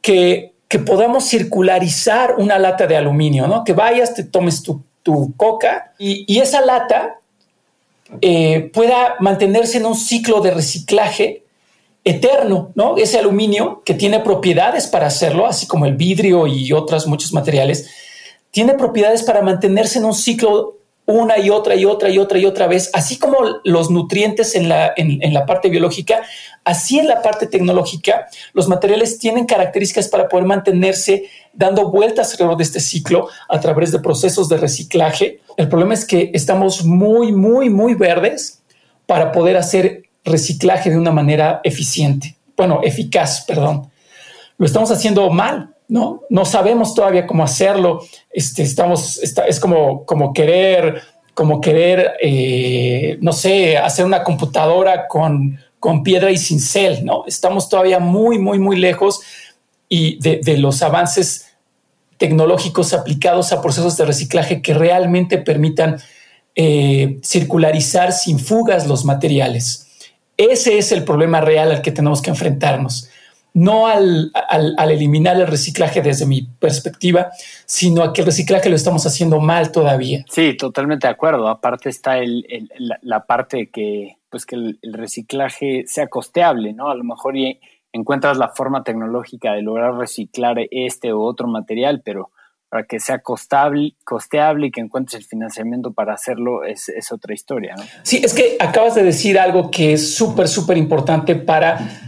que, 0.01 0.55
podamos 0.85 1.25
circularizar 1.25 2.35
una 2.37 2.59
lata 2.59 2.87
de 2.87 2.99
aluminio, 2.99 3.47
¿no? 3.47 3.65
Que 3.65 3.73
vayas, 3.73 4.13
te 4.13 4.25
tomes 4.25 4.63
tu, 4.63 4.83
coca 5.37 5.95
y, 5.99 6.39
esa 6.39 6.61
lata 6.61 7.21
eh, 8.21 8.71
pueda 8.75 9.15
mantenerse 9.21 9.79
en 9.79 9.87
un 9.87 9.95
ciclo 9.95 10.43
de 10.43 10.51
reciclaje 10.51 11.45
eterno, 12.05 12.73
¿no? 12.75 12.99
Ese 12.99 13.19
aluminio 13.19 13.83
que 13.87 13.95
tiene 13.95 14.21
propiedades 14.21 14.87
para 14.87 15.07
hacerlo, 15.07 15.47
así 15.47 15.67
como 15.67 15.87
el 15.87 15.97
vidrio 15.97 16.47
y 16.47 16.73
otros 16.73 17.07
muchos 17.07 17.33
materiales, 17.33 17.89
tiene 18.51 18.75
propiedades 18.75 19.23
para 19.23 19.43
mantenerse 19.43 19.99
en 19.99 20.05
un 20.05 20.15
ciclo 20.15 20.77
una 21.07 21.39
y 21.39 21.51
otra 21.51 21.77
y 21.77 21.85
otra 21.85 22.11
y 22.11 22.19
otra 22.19 22.39
y 22.39 22.47
otra 22.47 22.67
vez, 22.67 22.91
así 22.93 23.17
como 23.19 23.39
los 23.63 23.91
nutrientes 23.91 24.57
en 24.57 24.69
la, 24.69 24.93
en, 24.97 25.33
la 25.33 25.47
parte 25.47 25.69
biológica, 25.69 26.23
así 26.65 26.99
en 26.99 27.07
la 27.07 27.23
parte 27.23 27.47
tecnológica, 27.47 28.27
los 28.53 28.67
materiales 28.67 29.19
tienen 29.19 29.47
características 29.47 30.09
para 30.09 30.29
poder 30.29 30.47
mantenerse 30.47 31.27
dando 31.53 31.91
vueltas 31.91 32.33
alrededor 32.33 32.57
de 32.57 32.65
este 32.65 32.81
ciclo 32.81 33.29
a 33.49 33.61
través 33.61 33.93
de 33.93 34.01
procesos 34.01 34.49
de 34.49 34.57
reciclaje. 34.57 35.41
El 35.57 35.69
problema 35.69 35.95
es 35.95 36.05
que 36.05 36.33
estamos 36.35 36.85
muy, 36.85 37.31
muy, 37.31 37.71
muy 37.71 37.95
verdes 37.95 38.63
para 39.07 39.31
poder 39.31 39.57
hacer 39.57 40.03
reciclaje 40.25 40.91
de 40.91 40.99
una 40.99 41.13
manera 41.13 41.61
eficiente, 41.63 42.37
bueno, 42.57 42.81
eficaz, 42.83 43.45
perdón. 43.47 43.89
Lo 44.59 44.67
estamos 44.67 44.91
haciendo 44.91 45.31
mal. 45.31 45.76
¿No? 45.89 46.23
No 46.31 46.45
sabemos 46.45 46.95
todavía 46.95 47.27
cómo 47.27 47.45
hacerlo. 47.45 48.01
Este, 48.31 48.63
estamos, 48.63 49.19
es 49.19 49.61
como, 49.61 50.05
como 50.05 50.33
querer, 50.33 51.03
como 51.35 51.61
querer, 51.61 52.15
eh, 52.23 53.19
no 53.21 53.33
sé, 53.33 53.77
hacer 53.77 54.05
una 54.05 54.25
computadora 54.25 55.07
con, 55.07 55.59
con 55.79 56.03
piedra 56.03 56.31
y 56.31 56.39
cincel, 56.39 57.05
¿no? 57.05 57.25
Estamos 57.27 57.69
todavía 57.69 57.99
muy, 57.99 58.39
muy, 58.39 58.59
muy 58.59 58.77
lejos 58.77 59.21
y 59.89 60.19
de, 60.21 60.59
los 60.59 60.83
avances 60.83 61.47
tecnológicos 62.17 62.93
aplicados 62.93 63.53
a 63.53 63.61
procesos 63.61 63.97
de 63.97 64.07
reciclaje 64.07 64.63
que 64.63 64.75
realmente 64.75 65.39
permitan 65.39 66.01
eh, 66.55 67.19
circularizar 67.23 68.13
sin 68.13 68.39
fugas 68.39 68.87
los 68.87 69.05
materiales. 69.05 69.87
Ese 70.37 70.79
es 70.79 70.91
el 70.91 71.05
problema 71.05 71.41
real 71.41 71.71
al 71.71 71.83
que 71.83 71.93
tenemos 71.93 72.23
que 72.23 72.31
enfrentarnos 72.31 73.11
no 73.57 73.87
al, 73.87 74.33
eliminar 74.79 75.37
el 75.37 75.47
reciclaje 75.47 76.03
desde 76.03 76.27
mi 76.27 76.43
perspectiva, 76.43 77.31
sino 77.65 78.03
a 78.03 78.13
que 78.13 78.21
el 78.21 78.27
reciclaje 78.27 78.69
lo 78.69 78.77
estamos 78.77 79.07
haciendo 79.07 79.41
mal 79.41 79.73
todavía. 79.73 80.27
Sí, 80.29 80.55
totalmente 80.59 81.07
de 81.07 81.15
acuerdo. 81.15 81.49
Aparte 81.49 81.89
está 81.89 82.19
la, 83.01 83.25
parte 83.25 83.71
que, 83.71 84.19
pues 84.29 84.45
que 84.45 84.57
el, 84.57 84.79
reciclaje 84.83 85.85
sea 85.87 86.09
costeable, 86.09 86.75
¿no? 86.75 86.91
A 86.91 86.95
lo 86.95 87.03
mejor 87.03 87.35
encuentras 87.93 88.37
la 88.37 88.51
forma 88.51 88.85
tecnológica 88.85 89.55
de 89.55 89.63
lograr 89.63 89.95
reciclar 89.95 90.59
este 90.71 91.15
u 91.15 91.23
otro 91.23 91.49
material, 91.49 92.03
pero 92.05 92.33
para 92.69 92.85
que 92.85 93.01
sea 93.01 93.21
costable, 93.21 93.95
costeable 94.05 94.67
y 94.67 94.71
que 94.71 94.83
encuentres 94.83 95.23
el 95.23 95.27
financiamiento 95.27 95.95
para 95.95 96.13
hacerlo 96.13 96.63
es, 96.63 96.91
es 96.91 97.11
otra 97.11 97.33
historia. 97.33 97.75
¿no? 97.75 97.85
Sí, 98.03 98.21
es 98.23 98.35
que 98.35 98.59
acabas 98.61 98.97
de 98.97 99.03
decir 99.03 99.39
algo 99.39 99.71
que 99.71 99.95
es 99.95 100.15
súper, 100.15 100.47
súper 100.47 100.77
importante 100.77 101.37
para 101.37 102.06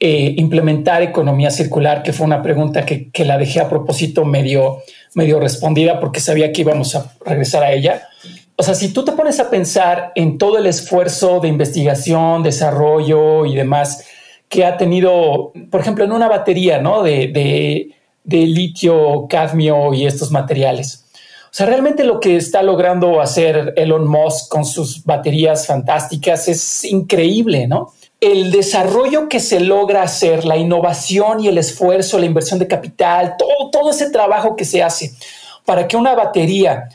eh, 0.00 0.34
implementar 0.36 1.02
economía 1.02 1.50
circular, 1.50 2.02
que 2.02 2.12
fue 2.12 2.26
una 2.26 2.42
pregunta 2.42 2.84
que, 2.84 3.10
la 3.24 3.38
dejé 3.38 3.60
a 3.60 3.68
propósito 3.68 4.24
medio, 4.24 4.82
medio 5.14 5.40
respondida 5.40 6.00
porque 6.00 6.20
sabía 6.20 6.52
que 6.52 6.62
íbamos 6.62 6.94
a 6.94 7.12
regresar 7.24 7.62
a 7.62 7.72
ella. 7.72 8.08
O 8.56 8.62
sea, 8.62 8.74
si 8.74 8.92
tú 8.92 9.04
te 9.04 9.12
pones 9.12 9.40
a 9.40 9.50
pensar 9.50 10.12
en 10.14 10.38
todo 10.38 10.58
el 10.58 10.66
esfuerzo 10.66 11.40
de 11.40 11.48
investigación, 11.48 12.42
desarrollo 12.42 13.46
y 13.46 13.54
demás 13.54 14.04
que 14.48 14.64
ha 14.64 14.76
tenido, 14.76 15.52
por 15.70 15.80
ejemplo, 15.80 16.04
en 16.04 16.12
una 16.12 16.28
batería 16.28 16.80
¿no? 16.80 17.02
de, 17.02 17.92
de 18.24 18.36
litio, 18.46 19.26
cadmio 19.28 19.94
y 19.94 20.06
estos 20.06 20.30
materiales. 20.30 21.04
O 21.54 21.56
sea, 21.56 21.66
realmente 21.66 22.02
lo 22.02 22.18
que 22.18 22.36
está 22.36 22.64
logrando 22.64 23.20
hacer 23.20 23.74
Elon 23.76 24.08
Musk 24.08 24.50
con 24.50 24.64
sus 24.64 25.04
baterías 25.04 25.68
fantásticas 25.68 26.48
es 26.48 26.84
increíble, 26.84 27.68
¿no? 27.68 27.92
El 28.32 28.50
desarrollo 28.50 29.28
que 29.28 29.40
se 29.40 29.60
logra 29.60 30.02
hacer, 30.02 30.44
la 30.44 30.56
innovación 30.56 31.40
y 31.40 31.48
el 31.48 31.58
esfuerzo, 31.58 32.18
la 32.18 32.26
inversión 32.26 32.58
de 32.58 32.66
capital, 32.66 33.36
todo, 33.38 33.70
todo 33.70 33.90
ese 33.90 34.10
trabajo 34.10 34.56
que 34.56 34.64
se 34.64 34.82
hace 34.82 35.12
para 35.64 35.86
que 35.88 35.96
una 35.96 36.14
batería 36.14 36.88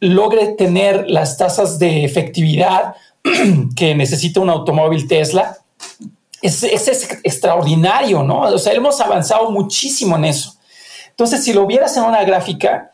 logre 0.00 0.48
tener 0.48 1.08
las 1.08 1.36
tasas 1.36 1.78
de 1.78 2.04
efectividad 2.04 2.94
que 3.76 3.94
necesita 3.94 4.40
un 4.40 4.50
automóvil 4.50 5.08
Tesla, 5.08 5.58
es, 6.42 6.62
es, 6.62 6.88
extraordinario, 7.24 8.22
¿no? 8.22 8.42
O 8.42 8.58
sea, 8.58 8.72
hemos 8.72 9.00
avanzado 9.00 9.50
muchísimo 9.50 10.16
en 10.16 10.26
eso. 10.26 10.54
Entonces, 11.10 11.42
si 11.42 11.52
lo 11.52 11.66
vieras 11.66 11.96
en 11.96 12.04
una 12.04 12.22
gráfica, 12.24 12.92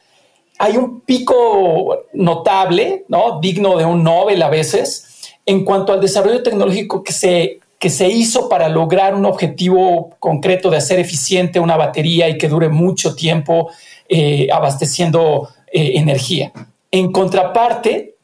hay 0.58 0.76
un 0.76 1.00
pico 1.00 2.06
notable, 2.12 3.04
¿no? 3.08 3.40
Digno 3.40 3.76
de 3.76 3.84
un 3.84 4.04
Nobel 4.04 4.42
a 4.42 4.48
veces, 4.48 5.34
en 5.44 5.64
cuanto 5.64 5.92
al 5.92 6.00
desarrollo 6.00 6.42
tecnológico 6.42 7.02
que 7.02 7.12
se, 7.12 7.60
que 7.82 7.90
se 7.90 8.06
hizo 8.06 8.48
para 8.48 8.68
lograr 8.68 9.12
un 9.12 9.26
objetivo 9.26 10.10
concreto 10.20 10.70
de 10.70 10.76
hacer 10.76 11.00
eficiente 11.00 11.58
una 11.58 11.76
batería 11.76 12.28
y 12.28 12.38
que 12.38 12.46
dure 12.46 12.68
mucho 12.68 13.16
tiempo 13.16 13.72
eh, 14.08 14.46
abasteciendo 14.52 15.48
eh, 15.66 15.94
energía. 15.96 16.52
En 16.92 17.10
contraparte, 17.10 18.14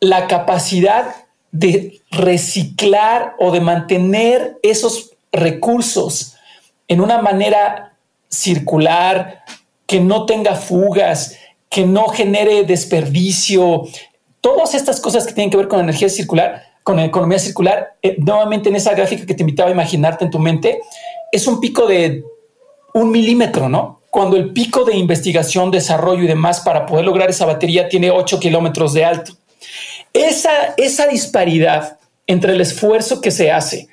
la 0.00 0.26
capacidad 0.28 1.14
de 1.52 2.00
reciclar 2.10 3.34
o 3.38 3.50
de 3.50 3.60
mantener 3.60 4.56
esos 4.62 5.10
recursos 5.30 6.36
en 6.88 7.02
una 7.02 7.20
manera 7.20 7.92
circular, 8.30 9.44
que 9.86 10.00
no 10.00 10.24
tenga 10.24 10.54
fugas, 10.54 11.36
que 11.68 11.84
no 11.84 12.08
genere 12.08 12.64
desperdicio, 12.64 13.82
todas 14.40 14.74
estas 14.74 15.00
cosas 15.00 15.26
que 15.26 15.34
tienen 15.34 15.50
que 15.50 15.58
ver 15.58 15.68
con 15.68 15.80
energía 15.80 16.08
circular, 16.08 16.62
con 16.84 17.00
economía 17.00 17.38
circular, 17.38 17.96
eh, 18.02 18.14
nuevamente 18.18 18.68
en 18.68 18.76
esa 18.76 18.92
gráfica 18.94 19.24
que 19.24 19.34
te 19.34 19.42
invitaba 19.42 19.70
a 19.70 19.72
imaginarte 19.72 20.24
en 20.24 20.30
tu 20.30 20.38
mente, 20.38 20.80
es 21.32 21.46
un 21.46 21.58
pico 21.58 21.86
de 21.86 22.22
un 22.92 23.10
milímetro, 23.10 23.68
¿no? 23.70 24.02
Cuando 24.10 24.36
el 24.36 24.52
pico 24.52 24.84
de 24.84 24.94
investigación, 24.94 25.70
desarrollo 25.70 26.22
y 26.22 26.28
demás 26.28 26.60
para 26.60 26.84
poder 26.84 27.06
lograr 27.06 27.30
esa 27.30 27.46
batería 27.46 27.88
tiene 27.88 28.10
8 28.10 28.38
kilómetros 28.38 28.92
de 28.92 29.04
alto. 29.04 29.32
Esa, 30.12 30.74
esa 30.76 31.08
disparidad 31.08 31.98
entre 32.26 32.52
el 32.52 32.60
esfuerzo 32.60 33.20
que 33.20 33.30
se 33.30 33.50
hace 33.50 33.88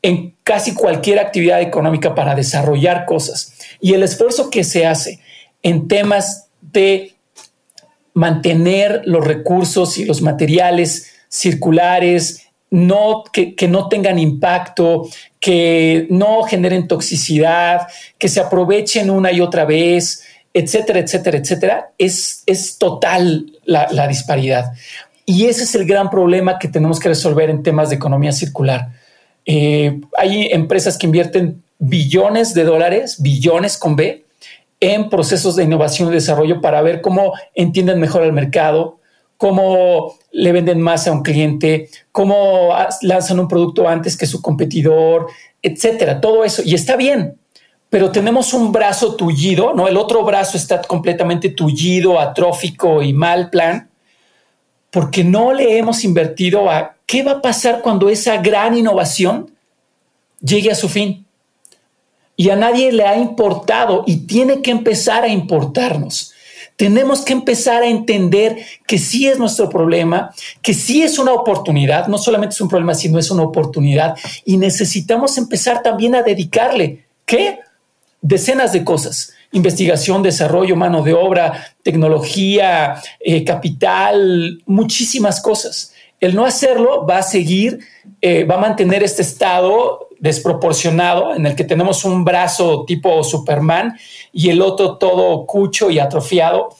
en 0.00 0.36
casi 0.44 0.74
cualquier 0.74 1.18
actividad 1.18 1.60
económica 1.60 2.14
para 2.14 2.36
desarrollar 2.36 3.04
cosas 3.04 3.52
y 3.80 3.94
el 3.94 4.04
esfuerzo 4.04 4.48
que 4.48 4.62
se 4.62 4.86
hace 4.86 5.20
en 5.62 5.88
temas 5.88 6.48
de 6.62 7.16
mantener 8.14 9.02
los 9.04 9.26
recursos 9.26 9.98
y 9.98 10.04
los 10.04 10.22
materiales 10.22 11.17
circulares, 11.28 12.46
no, 12.70 13.24
que, 13.32 13.54
no 13.68 13.88
tengan 13.88 14.18
impacto, 14.18 15.08
que 15.40 16.06
no 16.10 16.42
generen 16.42 16.88
toxicidad, 16.88 17.88
que 18.18 18.28
se 18.28 18.40
aprovechen 18.40 19.10
una 19.10 19.32
y 19.32 19.40
otra 19.40 19.64
vez, 19.64 20.24
etcétera, 20.52 21.00
etcétera, 21.00 21.38
etcétera, 21.38 21.90
es, 21.98 22.42
es 22.46 22.78
total 22.78 23.52
la 23.64 24.08
disparidad. 24.08 24.72
Y 25.30 25.44
ese 25.44 25.64
es 25.64 25.74
el 25.74 25.84
gran 25.84 26.08
problema 26.08 26.58
que 26.58 26.68
tenemos 26.68 26.98
que 26.98 27.10
resolver 27.10 27.50
en 27.50 27.62
temas 27.62 27.90
de 27.90 27.96
economía 27.96 28.32
circular. 28.32 28.88
Eh, 29.44 30.00
hay 30.16 30.48
empresas 30.52 30.96
que 30.96 31.04
invierten 31.04 31.62
billones 31.78 32.54
de 32.54 32.64
dólares, 32.64 33.20
billones 33.20 33.76
con 33.76 33.94
B, 33.94 34.24
en 34.80 35.10
procesos 35.10 35.54
de 35.54 35.64
innovación 35.64 36.08
y 36.08 36.14
desarrollo 36.14 36.62
para 36.62 36.80
ver 36.80 37.02
cómo 37.02 37.34
entienden 37.54 38.00
mejor 38.00 38.22
el 38.22 38.32
mercado, 38.32 39.00
cómo 39.36 40.14
le 40.38 40.52
venden 40.52 40.80
más 40.80 41.08
a 41.08 41.12
un 41.12 41.22
cliente, 41.22 41.88
cómo 42.12 42.70
lanzan 43.02 43.40
un 43.40 43.48
producto 43.48 43.88
antes 43.88 44.16
que 44.16 44.26
su 44.26 44.40
competidor, 44.40 45.26
etcétera. 45.60 46.20
Todo 46.20 46.44
eso. 46.44 46.62
Y 46.64 46.74
está 46.74 46.96
bien, 46.96 47.36
pero 47.90 48.12
tenemos 48.12 48.54
un 48.54 48.70
brazo 48.70 49.16
tullido, 49.16 49.74
¿no? 49.74 49.88
El 49.88 49.96
otro 49.96 50.24
brazo 50.24 50.56
está 50.56 50.80
completamente 50.82 51.48
tullido, 51.48 52.20
atrófico 52.20 53.02
y 53.02 53.12
mal 53.12 53.50
plan 53.50 53.88
porque 54.90 55.24
no 55.24 55.52
le 55.52 55.78
hemos 55.78 56.04
invertido 56.04 56.70
a 56.70 56.96
qué 57.06 57.22
va 57.22 57.32
a 57.32 57.42
pasar 57.42 57.82
cuando 57.82 58.08
esa 58.08 58.36
gran 58.38 58.76
innovación 58.76 59.50
llegue 60.40 60.70
a 60.70 60.74
su 60.74 60.88
fin. 60.88 61.26
Y 62.36 62.50
a 62.50 62.56
nadie 62.56 62.92
le 62.92 63.04
ha 63.04 63.16
importado 63.16 64.04
y 64.06 64.26
tiene 64.26 64.62
que 64.62 64.70
empezar 64.70 65.24
a 65.24 65.28
importarnos. 65.28 66.32
Tenemos 66.78 67.22
que 67.22 67.32
empezar 67.32 67.82
a 67.82 67.88
entender 67.88 68.56
que 68.86 68.98
sí 68.98 69.26
es 69.26 69.38
nuestro 69.38 69.68
problema, 69.68 70.32
que 70.62 70.72
sí 70.72 71.02
es 71.02 71.18
una 71.18 71.32
oportunidad, 71.32 72.06
no 72.06 72.18
solamente 72.18 72.54
es 72.54 72.60
un 72.60 72.68
problema, 72.68 72.94
sino 72.94 73.18
es 73.18 73.30
una 73.32 73.42
oportunidad. 73.42 74.16
Y 74.44 74.56
necesitamos 74.58 75.36
empezar 75.38 75.82
también 75.82 76.14
a 76.14 76.22
dedicarle, 76.22 77.04
¿qué? 77.26 77.58
Decenas 78.22 78.72
de 78.72 78.84
cosas 78.84 79.32
investigación, 79.50 80.22
desarrollo, 80.22 80.76
mano 80.76 81.02
de 81.02 81.14
obra, 81.14 81.74
tecnología, 81.82 83.00
eh, 83.18 83.44
capital, 83.44 84.62
muchísimas 84.66 85.40
cosas. 85.40 85.94
El 86.20 86.34
no 86.34 86.44
hacerlo 86.44 87.06
va 87.06 87.18
a 87.18 87.22
seguir, 87.22 87.80
eh, 88.20 88.44
va 88.44 88.56
a 88.56 88.60
mantener 88.60 89.02
este 89.02 89.22
estado 89.22 90.08
desproporcionado 90.18 91.34
en 91.34 91.46
el 91.46 91.54
que 91.54 91.64
tenemos 91.64 92.04
un 92.04 92.24
brazo 92.24 92.84
tipo 92.84 93.22
Superman 93.22 93.96
y 94.32 94.50
el 94.50 94.60
otro 94.60 94.98
todo 94.98 95.46
cucho 95.46 95.90
y 95.90 95.98
atrofiado, 96.00 96.70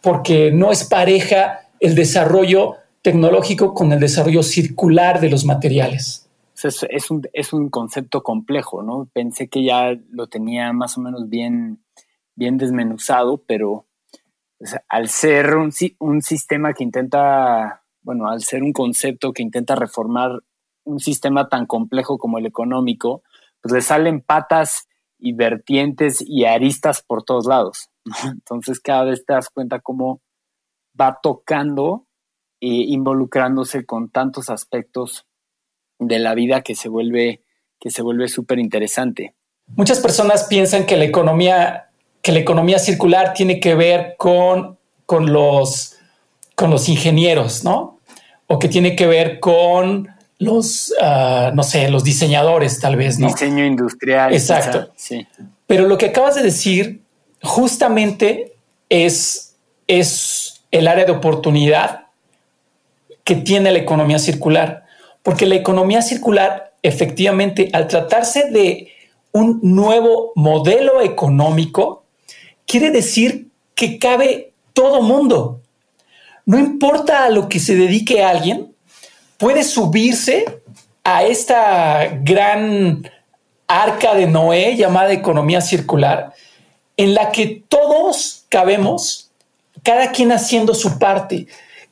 porque 0.00 0.50
no 0.50 0.72
es 0.72 0.84
pareja 0.84 1.60
el 1.80 1.94
desarrollo 1.94 2.76
tecnológico 3.02 3.74
con 3.74 3.92
el 3.92 4.00
desarrollo 4.00 4.42
circular 4.42 5.20
de 5.20 5.30
los 5.30 5.44
materiales. 5.44 6.28
Es, 6.62 7.10
un, 7.10 7.28
es 7.32 7.52
un 7.52 7.68
concepto 7.68 8.22
complejo, 8.22 8.82
¿no? 8.82 9.08
Pensé 9.12 9.48
que 9.48 9.62
ya 9.62 9.96
lo 10.10 10.26
tenía 10.26 10.72
más 10.72 10.98
o 10.98 11.00
menos 11.00 11.28
bien 11.28 11.78
bien 12.38 12.56
desmenuzado, 12.56 13.42
pero 13.46 13.84
al 14.88 15.08
ser 15.08 15.56
un, 15.56 15.72
un 15.98 16.22
sistema 16.22 16.72
que 16.72 16.84
intenta, 16.84 17.82
bueno, 18.08 18.30
al 18.30 18.40
ser 18.40 18.62
un 18.62 18.72
concepto 18.72 19.34
que 19.34 19.42
intenta 19.42 19.74
reformar 19.74 20.40
un 20.84 20.98
sistema 20.98 21.50
tan 21.50 21.66
complejo 21.66 22.16
como 22.16 22.38
el 22.38 22.46
económico, 22.46 23.22
pues 23.60 23.74
le 23.74 23.82
salen 23.82 24.22
patas 24.22 24.88
y 25.18 25.34
vertientes 25.34 26.24
y 26.26 26.46
aristas 26.46 27.02
por 27.06 27.22
todos 27.22 27.44
lados. 27.44 27.90
Entonces 28.24 28.80
cada 28.80 29.04
vez 29.04 29.26
te 29.26 29.34
das 29.34 29.50
cuenta 29.50 29.80
cómo 29.80 30.22
va 30.98 31.18
tocando 31.22 32.06
e 32.60 32.68
involucrándose 32.68 33.84
con 33.84 34.08
tantos 34.08 34.48
aspectos 34.48 35.26
de 35.98 36.18
la 36.18 36.34
vida 36.34 36.62
que 36.62 36.74
se 36.74 36.88
vuelve 36.88 37.44
que 37.78 37.90
se 37.90 38.00
vuelve 38.00 38.28
súper 38.28 38.58
interesante. 38.58 39.34
Muchas 39.66 40.00
personas 40.00 40.44
piensan 40.44 40.86
que 40.86 40.96
la 40.96 41.04
economía 41.04 41.90
que 42.22 42.32
la 42.32 42.38
economía 42.38 42.78
circular 42.78 43.34
tiene 43.34 43.60
que 43.60 43.74
ver 43.74 44.14
con, 44.16 44.78
con, 45.04 45.30
los, 45.30 45.98
con 46.54 46.70
los 46.70 46.88
ingenieros, 46.88 47.64
¿no? 47.64 47.97
O 48.48 48.58
que 48.58 48.68
tiene 48.68 48.96
que 48.96 49.06
ver 49.06 49.38
con 49.38 50.08
los, 50.38 50.92
ah, 51.00 51.52
no 51.54 51.62
sé, 51.62 51.88
los 51.90 52.02
diseñadores 52.02 52.80
tal 52.80 52.96
vez, 52.96 53.18
¿no? 53.18 53.28
Diseño 53.28 53.64
industrial. 53.64 54.32
Exacto. 54.32 54.90
sí. 54.96 55.26
Pero 55.66 55.86
lo 55.86 55.98
que 55.98 56.06
acabas 56.06 56.34
de 56.34 56.42
decir 56.42 57.02
justamente 57.42 58.54
es, 58.88 59.56
es 59.86 60.62
el 60.70 60.88
área 60.88 61.04
de 61.04 61.12
oportunidad 61.12 62.06
que 63.24 63.36
tiene 63.36 63.70
la 63.70 63.78
economía 63.78 64.18
circular. 64.18 64.86
Porque 65.22 65.44
la 65.44 65.56
economía 65.56 66.00
circular, 66.00 66.72
efectivamente, 66.82 67.68
al 67.74 67.86
tratarse 67.86 68.50
de 68.50 68.88
un 69.32 69.60
nuevo 69.62 70.32
modelo 70.34 71.02
económico, 71.02 72.04
quiere 72.66 72.90
decir 72.90 73.48
que 73.74 73.98
cabe 73.98 74.52
todo 74.72 75.02
mundo. 75.02 75.60
No 76.48 76.58
importa 76.58 77.26
a 77.26 77.28
lo 77.28 77.46
que 77.46 77.60
se 77.60 77.76
dedique 77.76 78.24
alguien, 78.24 78.74
puede 79.36 79.62
subirse 79.62 80.46
a 81.04 81.22
esta 81.22 82.08
gran 82.22 83.06
arca 83.66 84.14
de 84.14 84.26
Noé 84.26 84.74
llamada 84.74 85.12
economía 85.12 85.60
circular, 85.60 86.32
en 86.96 87.12
la 87.12 87.32
que 87.32 87.64
todos 87.68 88.46
cabemos, 88.48 89.30
cada 89.82 90.10
quien 90.10 90.32
haciendo 90.32 90.74
su 90.74 90.98
parte. 90.98 91.48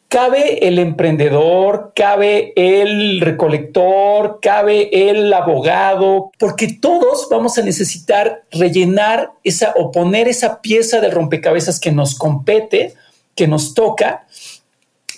Cabe 0.09 0.67
el 0.67 0.79
emprendedor, 0.79 1.93
cabe 1.95 2.55
el 2.57 3.21
recolector, 3.21 4.39
cabe 4.41 5.11
el 5.11 5.35
abogado, 5.35 6.31
porque 6.39 6.73
todos 6.81 7.29
vamos 7.31 7.59
a 7.59 7.63
necesitar 7.63 8.45
rellenar 8.51 9.33
esa 9.45 9.75
o 9.77 9.91
poner 9.91 10.29
esa 10.29 10.63
pieza 10.63 11.03
del 11.03 11.13
rompecabezas 11.13 11.79
que 11.79 11.93
nos 11.93 12.15
compete, 12.15 12.95
que 13.35 13.47
nos 13.47 13.75
toca, 13.75 14.27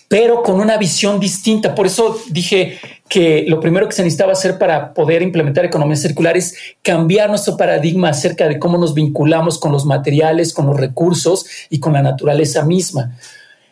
pero 0.08 0.42
con 0.42 0.60
una 0.60 0.76
visión 0.78 1.20
distinta. 1.20 1.74
Por 1.74 1.86
eso 1.86 2.18
dije 2.30 2.78
que 3.08 3.44
lo 3.46 3.60
primero 3.60 3.86
que 3.86 3.94
se 3.94 4.02
necesitaba 4.02 4.32
hacer 4.32 4.58
para 4.58 4.94
poder 4.94 5.22
implementar 5.22 5.64
economía 5.64 5.96
circular 5.96 6.36
es 6.36 6.54
cambiar 6.82 7.28
nuestro 7.28 7.56
paradigma 7.56 8.08
acerca 8.08 8.48
de 8.48 8.58
cómo 8.58 8.78
nos 8.78 8.94
vinculamos 8.94 9.58
con 9.58 9.72
los 9.72 9.84
materiales, 9.84 10.52
con 10.52 10.66
los 10.66 10.76
recursos 10.78 11.46
y 11.70 11.78
con 11.78 11.92
la 11.92 12.02
naturaleza 12.02 12.64
misma 12.64 13.16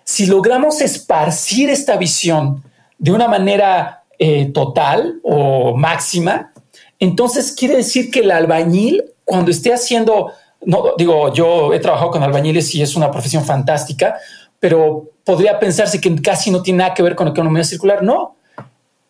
si 0.07 0.27
logramos 0.27 0.81
esparcir 0.81 1.69
esta 1.69 1.97
visión 1.97 2.63
de 2.97 3.11
una 3.11 3.27
manera 3.27 4.05
eh, 4.21 4.47
total 4.55 5.19
o 5.25 5.77
máxima, 5.77 6.53
entonces 7.01 7.53
quiere 7.53 7.77
decir 7.77 8.11
que 8.13 8.21
el 8.21 8.31
albañil, 8.31 9.03
cuando 9.25 9.51
esté 9.51 9.75
haciendo, 9.75 10.31
no 10.65 10.95
digo, 10.97 11.35
yo 11.35 11.75
he 11.75 11.81
trabajado 11.81 12.13
con 12.13 12.23
albañiles 12.23 12.73
y 12.77 12.83
es 12.83 12.95
una 12.95 13.11
profesión 13.11 13.45
fantástica, 13.45 14.17
pero 14.61 15.11
podría 15.25 15.59
pensarse 15.59 16.01
que 16.01 16.15
casi 16.23 16.51
no 16.51 16.63
tiene 16.63 16.79
nada 16.79 16.95
que 16.95 17.03
ver 17.03 17.15
con 17.15 17.29
economía 17.29 17.65
circular. 17.65 18.03
No, 18.03 18.37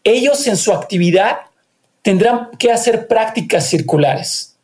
ellos 0.02 0.46
en 0.46 0.56
su 0.56 0.72
actividad 0.72 1.38
tendrán 2.02 2.50
que 2.58 2.72
hacer 2.72 3.08
prácticas 3.08 3.68
circulares. 3.68 4.56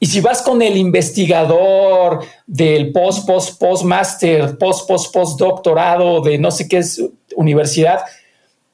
Y 0.00 0.06
si 0.06 0.20
vas 0.20 0.42
con 0.42 0.62
el 0.62 0.76
investigador 0.76 2.24
del 2.46 2.92
post, 2.92 3.26
post, 3.26 3.58
post 3.58 3.84
master, 3.84 4.56
post, 4.58 4.86
post, 4.86 5.12
post 5.12 5.38
doctorado 5.38 6.20
de 6.20 6.38
no 6.38 6.50
sé 6.50 6.68
qué 6.68 6.78
es 6.78 7.02
universidad, 7.34 8.00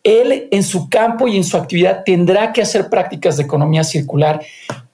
él 0.02 0.48
en 0.50 0.62
su 0.62 0.90
campo 0.90 1.26
y 1.26 1.38
en 1.38 1.44
su 1.44 1.56
actividad 1.56 2.02
tendrá 2.04 2.52
que 2.52 2.60
hacer 2.60 2.90
prácticas 2.90 3.38
de 3.38 3.44
economía 3.44 3.84
circular 3.84 4.42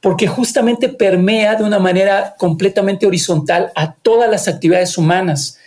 porque 0.01 0.29
justamente 0.29 0.89
permea 0.89 1.57
de 1.57 1.65
una 1.65 1.81
manera 1.81 2.35
completamente 2.39 3.07
horizontal 3.07 3.73
a 3.75 3.93
todas 3.93 4.31
las 4.31 4.47
actividades 4.47 4.97
humanas. 4.97 5.59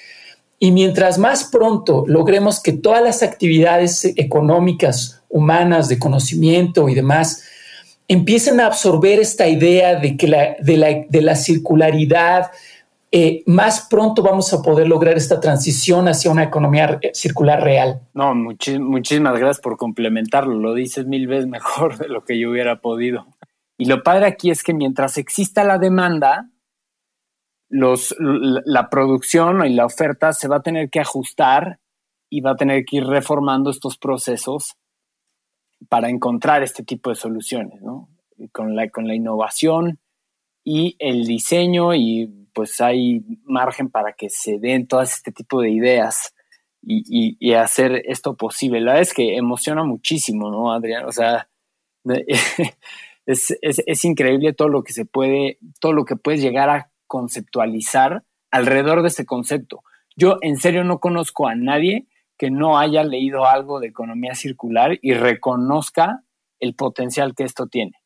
Y 0.63 0.71
mientras 0.71 1.17
más 1.17 1.43
pronto 1.43 2.05
logremos 2.07 2.61
que 2.61 2.71
todas 2.71 3.03
las 3.03 3.21
actividades 3.21 4.05
económicas, 4.15 5.21
humanas, 5.27 5.89
de 5.89 5.99
conocimiento 5.99 6.87
y 6.87 6.95
demás, 6.95 7.43
empiecen 8.07 8.61
a 8.61 8.67
absorber 8.67 9.19
esta 9.19 9.45
idea 9.45 9.99
de 9.99 10.15
que 10.15 10.25
la, 10.25 10.55
de 10.61 11.21
la, 11.21 11.35
circularidad, 11.35 12.51
eh, 13.11 13.43
más 13.45 13.87
pronto 13.89 14.23
vamos 14.23 14.53
a 14.53 14.61
poder 14.61 14.87
lograr 14.87 15.17
esta 15.17 15.41
transición 15.41 16.07
hacia 16.07 16.31
una 16.31 16.43
economía 16.43 16.97
circular 17.11 17.61
real. 17.61 17.99
No, 18.13 18.33
muchísimas 18.33 19.37
gracias 19.37 19.59
por 19.59 19.75
complementarlo. 19.75 20.57
Lo 20.57 20.73
dices 20.73 21.05
mil 21.05 21.27
veces 21.27 21.45
mejor 21.45 21.97
de 21.97 22.07
lo 22.07 22.23
que 22.23 22.39
yo 22.39 22.49
hubiera 22.49 22.79
podido. 22.79 23.27
Y 23.77 23.83
lo 23.83 24.01
padre 24.01 24.27
aquí 24.27 24.49
es 24.49 24.63
que 24.63 24.73
mientras 24.73 25.17
exista 25.17 25.65
la 25.65 25.77
demanda, 25.77 26.47
los, 27.73 28.15
la 28.19 28.87
producción 28.87 29.65
y 29.65 29.73
la 29.73 29.87
oferta 29.87 30.31
se 30.31 30.47
va 30.47 30.57
a 30.57 30.61
tener 30.61 30.91
que 30.91 30.99
ajustar 30.99 31.79
y 32.29 32.41
va 32.41 32.51
a 32.51 32.55
tener 32.55 32.85
que 32.85 32.97
ir 32.97 33.05
reformando 33.05 33.71
estos 33.71 33.97
procesos 33.97 34.75
para 35.89 36.09
encontrar 36.09 36.61
este 36.61 36.83
tipo 36.83 37.09
de 37.09 37.15
soluciones, 37.15 37.81
¿no? 37.81 38.09
Con 38.51 38.75
la, 38.75 38.89
con 38.91 39.07
la 39.07 39.15
innovación 39.15 39.99
y 40.63 40.95
el 40.99 41.25
diseño 41.25 41.95
y 41.95 42.47
pues 42.53 42.79
hay 42.79 43.23
margen 43.43 43.89
para 43.89 44.13
que 44.13 44.29
se 44.29 44.59
den 44.59 44.85
todas 44.85 45.15
este 45.15 45.31
tipo 45.31 45.59
de 45.59 45.71
ideas 45.71 46.35
y, 46.79 47.35
y, 47.39 47.53
hacer 47.53 48.03
esto 48.05 48.37
posible. 48.37 48.81
La 48.81 48.91
verdad 48.91 49.01
es 49.01 49.13
que 49.15 49.35
emociona 49.35 49.83
muchísimo, 49.83 50.51
¿no, 50.51 50.71
Adrián? 50.71 51.05
O 51.05 51.11
sea, 51.11 51.49
es, 53.25 53.57
es, 53.61 53.81
es, 53.83 54.05
increíble 54.05 54.53
todo 54.53 54.67
lo 54.67 54.83
que 54.83 54.93
se 54.93 55.05
puede, 55.05 55.57
todo 55.79 55.93
lo 55.93 56.05
que 56.05 56.17
puedes 56.17 56.41
llegar 56.41 56.69
a 56.69 56.92
conceptualizar 57.13 58.23
alrededor 58.49 59.03
de 59.03 59.09
este 59.09 59.23
concepto. 59.23 59.83
Yo 60.15 60.39
en 60.41 60.57
serio 60.57 60.83
no 60.83 60.97
conozco 60.97 61.47
a 61.47 61.53
nadie 61.53 62.07
que 62.39 62.49
no 62.49 62.79
haya 62.79 63.03
leído 63.03 63.45
algo 63.45 63.79
de 63.79 63.85
economía 63.85 64.33
circular 64.33 64.97
y 64.99 65.13
reconozca 65.13 66.23
el 66.59 66.73
potencial 66.73 67.35
que 67.35 67.43
esto 67.43 67.67
tiene. 67.67 68.01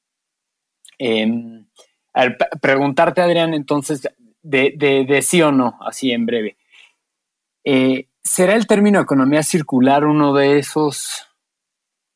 Em, 1.00 1.68
preguntarte, 2.62 3.22
Adrián, 3.22 3.54
entonces, 3.54 4.10
de, 4.42 5.22
sí 5.22 5.42
o 5.42 5.54
no, 5.54 5.80
así 5.80 6.12
en 6.12 6.26
breve. 6.26 6.58
Eh, 7.64 8.10
¿Será 8.22 8.56
el 8.56 8.68
término 8.68 9.00
economía 9.00 9.42
circular 9.42 10.04
uno 10.04 10.34
de 10.34 10.60
esos, 10.60 11.30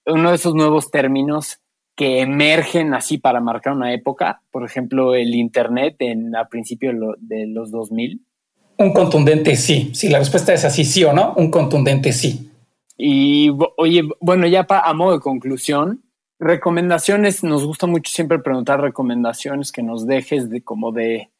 uno 0.05 0.31
de 0.31 0.35
esos 0.35 0.55
nuevos 0.55 0.91
términos 0.91 1.60
que 1.95 2.21
emergen 2.21 2.93
así 2.93 3.17
para 3.17 3.41
marcar 3.41 3.73
una 3.73 3.93
época? 3.93 4.41
Por 4.51 4.65
ejemplo, 4.65 5.15
el 5.15 5.35
Internet 5.35 5.95
en, 5.99 6.35
a 6.35 6.47
principios 6.47 6.95
de 7.19 7.47
los 7.47 7.71
2000. 7.71 8.21
Un 8.77 8.93
contundente 8.93 9.55
sí. 9.55 9.91
Si 9.93 10.09
la 10.09 10.19
respuesta 10.19 10.53
es 10.53 10.65
así, 10.65 10.85
sí 10.85 11.03
o 11.03 11.13
no, 11.13 11.33
un 11.35 11.51
contundente 11.51 12.13
sí. 12.13 12.51
Y 12.97 13.49
oye, 13.77 14.03
bueno, 14.19 14.47
ya 14.47 14.65
a 14.69 14.93
modo 14.93 15.13
de 15.13 15.19
conclusión, 15.19 16.03
recomendaciones, 16.39 17.43
nos 17.43 17.65
gusta 17.65 17.87
mucho 17.87 18.11
siempre 18.11 18.37
preguntar 18.37 18.79
recomendaciones 18.79 19.71
que 19.71 19.81
nos 19.81 20.05
dejes 20.05 20.49
de 20.49 20.63
como 20.63 20.91
de, 20.91 21.31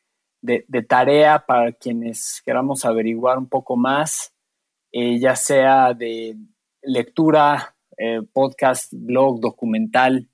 tarea 0.88 1.46
para 1.46 1.72
quienes 1.72 2.42
queramos 2.44 2.84
averiguar 2.84 3.38
un 3.38 3.48
poco 3.48 3.78
más, 3.78 4.34
eh, 4.92 5.20
ya 5.20 5.36
sea 5.36 5.94
de 5.94 6.36
lectura, 6.82 7.76
eh, 7.98 8.22
podcast, 8.34 8.92
blog, 8.92 9.40
documental, 9.40 10.31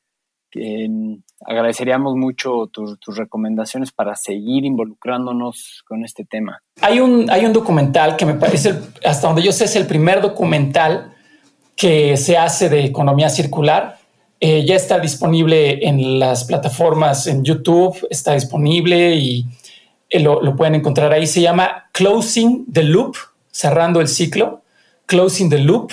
agradeceríamos 1.45 2.15
mucho 2.15 2.67
tus, 2.71 2.97
recomendaciones 3.15 3.91
para 3.91 4.15
seguir 4.15 4.65
involucrándonos 4.65 5.83
con 5.87 6.03
este 6.03 6.25
tema. 6.25 6.61
Hay 6.81 6.99
un, 6.99 7.29
hay 7.29 7.45
un 7.45 7.53
documental 7.53 8.15
que 8.15 8.25
me 8.25 8.33
parece, 8.33 8.75
hasta 9.05 9.27
donde 9.27 9.43
yo 9.43 9.51
sé, 9.51 9.65
es 9.65 9.75
el 9.75 9.87
primer 9.87 10.21
documental 10.21 11.13
que 11.75 12.17
se 12.17 12.37
hace 12.37 12.69
de 12.69 12.85
economía 12.85 13.29
circular. 13.29 13.97
Eh, 14.39 14.65
ya 14.65 14.75
está 14.75 14.99
disponible 14.99 15.87
en 15.87 16.19
las 16.19 16.43
plataformas 16.43 17.27
en 17.27 17.43
YouTube, 17.43 18.07
está 18.09 18.33
disponible 18.33 19.15
y 19.15 19.45
eh, 20.09 20.19
lo, 20.19 20.41
lo, 20.41 20.55
pueden 20.55 20.75
encontrar 20.75 21.11
ahí. 21.11 21.25
Se 21.25 21.41
llama 21.41 21.89
Closing 21.91 22.65
the 22.71 22.83
Loop, 22.83 23.15
cerrando 23.51 23.99
el 23.99 24.07
ciclo, 24.07 24.61
Closing 25.05 25.49
the 25.49 25.59
Loop. 25.59 25.91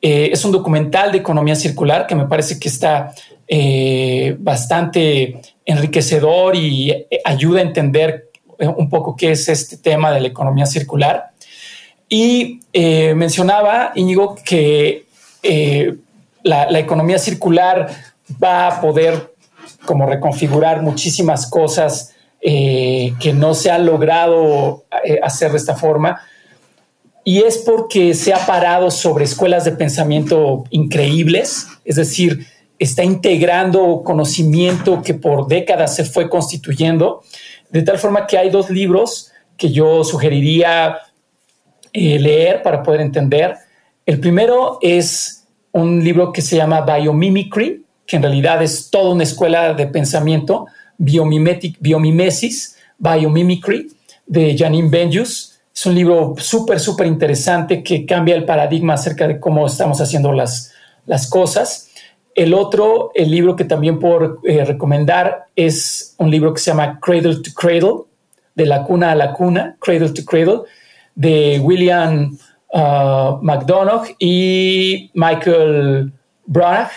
Eh, 0.00 0.30
es 0.32 0.44
un 0.44 0.52
documental 0.52 1.10
de 1.10 1.18
economía 1.18 1.56
circular 1.56 2.06
que 2.06 2.14
me 2.14 2.26
parece 2.26 2.58
que 2.58 2.68
está 2.68 3.12
eh, 3.48 4.36
bastante 4.38 5.40
enriquecedor 5.64 6.54
y 6.54 6.90
eh, 6.90 7.08
ayuda 7.24 7.58
a 7.58 7.62
entender 7.62 8.30
un 8.60 8.88
poco 8.88 9.16
qué 9.16 9.32
es 9.32 9.48
este 9.48 9.76
tema 9.76 10.12
de 10.12 10.20
la 10.20 10.28
economía 10.28 10.66
circular. 10.66 11.30
Y 12.08 12.60
mencionaba, 13.14 13.92
Íñigo, 13.94 14.34
que 14.44 15.04
la, 16.42 16.78
economía 16.80 17.18
circular 17.20 17.88
va 18.42 18.66
a 18.66 18.80
poder 18.80 19.32
como 19.84 20.06
reconfigurar 20.06 20.82
muchísimas 20.82 21.48
cosas 21.48 22.14
que 22.40 23.32
no 23.32 23.54
se 23.54 23.70
han 23.70 23.86
logrado 23.86 24.86
hacer 25.22 25.52
de 25.52 25.58
esta 25.58 25.76
forma. 25.76 26.20
Y 27.28 27.42
es 27.42 27.58
porque 27.58 28.14
se 28.14 28.32
ha 28.32 28.46
parado 28.46 28.90
sobre 28.90 29.26
escuelas 29.26 29.66
de 29.66 29.72
pensamiento 29.72 30.64
increíbles, 30.70 31.66
es 31.84 31.96
decir, 31.96 32.46
está 32.78 33.04
integrando 33.04 34.02
conocimiento 34.02 35.02
que 35.02 35.12
por 35.12 35.46
décadas 35.46 35.94
se 35.94 36.06
fue 36.06 36.30
constituyendo, 36.30 37.22
de 37.68 37.82
tal 37.82 37.98
forma 37.98 38.26
que 38.26 38.38
hay 38.38 38.48
dos 38.48 38.70
libros 38.70 39.30
que 39.58 39.70
yo 39.70 40.04
sugeriría 40.04 41.00
eh, 41.92 42.18
leer 42.18 42.62
para 42.62 42.82
poder 42.82 43.02
entender. 43.02 43.56
El 44.06 44.20
primero 44.20 44.78
es 44.80 45.46
un 45.72 46.02
libro 46.02 46.32
que 46.32 46.40
se 46.40 46.56
llama 46.56 46.80
Biomimicry, 46.80 47.84
que 48.06 48.16
en 48.16 48.22
realidad 48.22 48.62
es 48.62 48.88
toda 48.88 49.12
una 49.12 49.24
escuela 49.24 49.74
de 49.74 49.86
pensamiento, 49.86 50.64
Biomimesis, 50.96 52.78
Biomimicry, 52.96 53.90
de 54.26 54.56
Janine 54.56 54.88
Benjus. 54.88 55.47
Es 55.78 55.86
un 55.86 55.94
libro 55.94 56.34
súper, 56.38 56.80
súper 56.80 57.06
interesante 57.06 57.84
que 57.84 58.04
cambia 58.04 58.34
el 58.34 58.44
paradigma 58.44 58.94
acerca 58.94 59.28
de 59.28 59.38
cómo 59.38 59.64
estamos 59.64 60.00
haciendo 60.00 60.32
las, 60.32 60.72
las 61.06 61.30
cosas. 61.30 61.90
El 62.34 62.52
otro, 62.52 63.12
el 63.14 63.30
libro 63.30 63.54
que 63.54 63.64
también 63.64 64.00
puedo 64.00 64.40
eh, 64.42 64.64
recomendar 64.64 65.44
es 65.54 66.16
un 66.18 66.32
libro 66.32 66.52
que 66.52 66.58
se 66.58 66.72
llama 66.72 66.98
Cradle 67.00 67.36
to 67.36 67.52
Cradle, 67.54 68.06
de 68.56 68.66
la 68.66 68.82
cuna 68.82 69.12
a 69.12 69.14
la 69.14 69.32
cuna, 69.32 69.76
Cradle 69.78 70.10
to 70.10 70.24
Cradle, 70.24 70.62
de 71.14 71.60
William 71.62 72.36
uh, 72.72 73.38
McDonough 73.40 74.16
y 74.18 75.12
Michael 75.14 76.12
Branagh. 76.44 76.90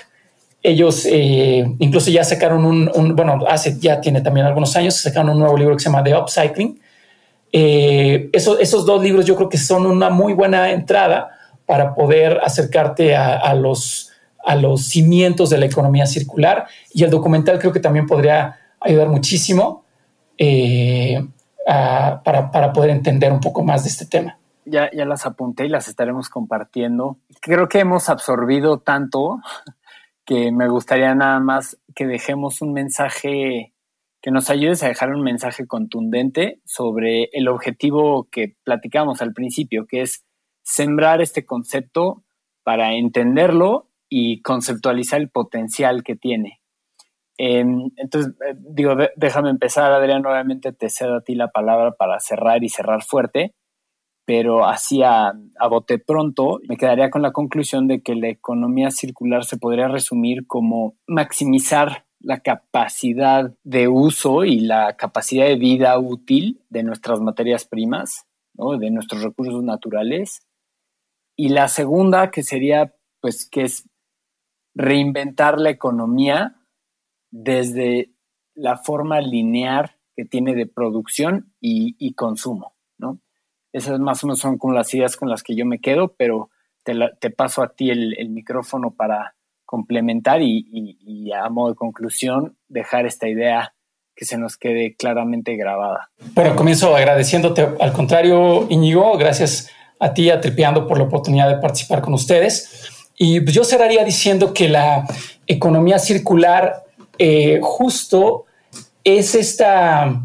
Ellos 0.64 1.06
eh, 1.06 1.72
incluso 1.78 2.10
ya 2.10 2.24
sacaron 2.24 2.66
un, 2.66 3.16
bueno, 3.16 3.46
hace 3.48 3.78
ya 3.80 4.02
tiene 4.02 4.22
también 4.22 4.48
algunos 4.48 4.76
años, 4.76 4.96
sacaron 4.96 5.30
un 5.30 5.38
nuevo 5.38 5.56
libro 5.56 5.76
que 5.76 5.84
se 5.84 5.90
llama 5.90 6.04
The 6.04 6.18
Upcycling. 6.18 6.82
Eh, 7.52 8.30
esos 8.34 8.86
dos 8.86 9.04
libros 9.04 9.26
yo 9.26 9.36
creo 9.36 9.49
que 9.49 9.58
son 9.58 9.86
una 9.86 10.10
muy 10.10 10.34
buena 10.34 10.72
entrada 10.72 11.32
para 11.66 11.93
poder 11.93 12.39
acercarte 12.43 13.16
a 13.16 13.54
los 13.54 14.12
a 14.43 14.56
los 14.56 14.86
cimientos 14.88 15.49
de 15.49 15.58
la 15.58 15.66
economía 15.66 16.06
circular 16.06 16.68
y 16.93 17.04
el 17.04 17.10
documental 17.10 17.60
creo 17.60 17.72
que 17.72 17.80
también 17.80 18.08
podría 18.08 18.58
ayudar 18.80 19.10
muchísimo 19.10 19.84
eh, 20.38 21.24
para, 21.66 22.74
poder 22.74 22.89
entender 22.89 23.32
un 23.32 23.39
poco 23.39 23.64
más 23.64 23.84
de 23.84 23.89
este 23.89 24.06
tema. 24.06 24.38
Ya, 24.66 24.89
ya 24.91 25.06
las 25.06 25.26
apunté 25.26 25.66
y 25.66 25.70
las 25.70 25.88
estaremos 25.88 26.30
compartiendo. 26.30 27.18
Creo 27.39 27.68
que 27.68 27.80
hemos 27.80 28.10
absorbido 28.10 28.80
tanto 28.80 29.39
que 30.26 30.52
me 30.52 30.68
gustaría 30.68 31.14
nada 31.16 31.39
más 31.39 31.78
que 31.95 32.06
dejemos 32.06 32.62
un 32.62 32.74
mensaje, 32.74 33.71
que 34.22 34.32
nos 34.32 34.50
ayudes 34.50 34.84
a 34.84 34.88
dejar 34.88 35.14
un 35.14 35.24
mensaje 35.24 35.66
contundente 35.66 36.62
sobre 36.66 37.30
el 37.34 37.48
objetivo 37.48 38.28
que 38.32 38.56
platicamos 38.64 39.22
al 39.22 39.34
principio, 39.34 39.88
que 39.88 40.02
es 40.02 40.24
sembrar 40.64 41.22
este 41.22 41.46
concepto 41.46 42.24
para 42.64 42.94
entenderlo 42.94 43.90
y 44.10 44.42
conceptualizar 44.42 45.20
el 45.20 45.30
potencial 45.30 46.04
que 46.04 46.16
tiene. 46.16 46.62
Em, 47.38 47.90
entonces, 47.96 48.34
eh, 48.48 48.56
digo, 48.60 48.96
déjame 49.16 49.50
empezar, 49.50 49.92
Adrián, 49.92 50.22
nuevamente 50.22 50.72
te 50.74 50.90
cedo 50.90 51.16
a 51.16 51.22
ti 51.22 51.34
la 51.34 51.48
palabra 51.48 51.94
para 51.94 52.20
cerrar 52.20 52.64
y 52.64 52.70
cerrar 52.70 53.04
fuerte, 53.04 53.56
pero 54.26 54.66
así 54.66 55.02
a, 55.02 55.34
a 55.58 55.68
bote 55.68 55.98
pronto 55.98 56.60
me 56.70 56.78
quedaría 56.78 57.10
con 57.10 57.24
la 57.24 57.32
conclusión 57.32 57.88
de 57.88 58.04
que 58.04 58.14
la 58.14 58.30
economía 58.30 58.92
circular 58.92 59.46
se 59.46 59.58
podría 59.58 59.88
resumir 59.88 60.46
como 60.46 60.96
maximizar 61.08 62.06
la 62.24 62.40
capacidad 62.40 63.54
de 63.64 63.88
uso 63.88 64.46
y 64.46 64.60
la 64.60 64.96
capacidad 64.96 65.46
de 65.46 65.56
vida 65.56 65.98
útil 65.98 66.62
de 66.70 66.84
nuestras 66.84 67.20
materias 67.20 67.66
primas, 67.66 68.26
de 68.54 68.92
nuestros 68.92 69.24
recursos 69.24 69.64
naturales. 69.64 70.46
Y 71.36 71.50
la 71.50 71.68
segunda, 71.68 72.32
que 72.32 72.44
sería 72.44 72.96
pues 73.22 73.48
que 73.50 73.64
es 73.64 73.88
reinventar 74.74 75.60
la 75.60 75.70
economía 75.70 76.56
desde 77.30 78.12
la 78.56 78.78
forma 78.78 79.22
lineal 79.22 79.96
que 80.16 80.26
tiene 80.26 80.56
de 80.56 80.68
producción 80.68 81.54
y, 81.60 82.14
consumo, 82.14 82.76
¿no? 82.98 83.20
Esas 83.72 84.00
más 84.00 84.24
o 84.24 84.28
menos 84.28 84.40
son 84.40 84.58
como 84.58 84.74
las 84.74 84.94
ideas 84.94 85.16
con 85.16 85.30
las 85.30 85.44
que 85.44 85.56
yo 85.56 85.66
me 85.66 85.80
quedo, 85.80 86.14
pero 86.16 86.50
te, 86.84 87.30
paso 87.30 87.64
a 87.64 87.70
ti 87.70 87.90
el, 87.90 88.30
micrófono 88.30 88.92
para 88.92 89.36
complementar 89.72 90.42
y, 90.42 91.32
a 91.32 91.50
modo 91.50 91.70
de 91.70 91.76
conclusión 91.76 92.58
dejar 92.68 93.06
esta 93.06 93.30
idea 93.30 93.74
que 94.14 94.26
se 94.26 94.38
nos 94.38 94.58
quede 94.58 94.96
claramente 94.98 95.56
grabada. 95.56 96.12
Bueno, 96.36 96.58
comienzo 96.58 96.94
agradeciéndote, 96.94 97.70
al 97.80 97.94
contrario, 97.94 98.68
Íñigo, 98.70 99.18
gracias 99.18 99.70
a 99.98 100.14
ti, 100.14 100.30
a 100.30 100.42
por 100.42 100.98
la 100.98 101.06
oportunidad 101.06 101.48
de 101.48 101.62
participar 101.62 102.02
con 102.02 102.14
ustedes. 102.14 102.92
Y 103.18 103.40
pues, 103.40 103.56
yo 103.56 103.64
cerraría 103.64 104.04
diciendo 104.04 104.54
que 104.54 104.68
la 104.68 105.06
economía 105.48 106.00
circular 106.00 106.84
eh, 107.18 107.60
justo 107.64 108.44
es 109.06 109.36
esta, 109.36 110.22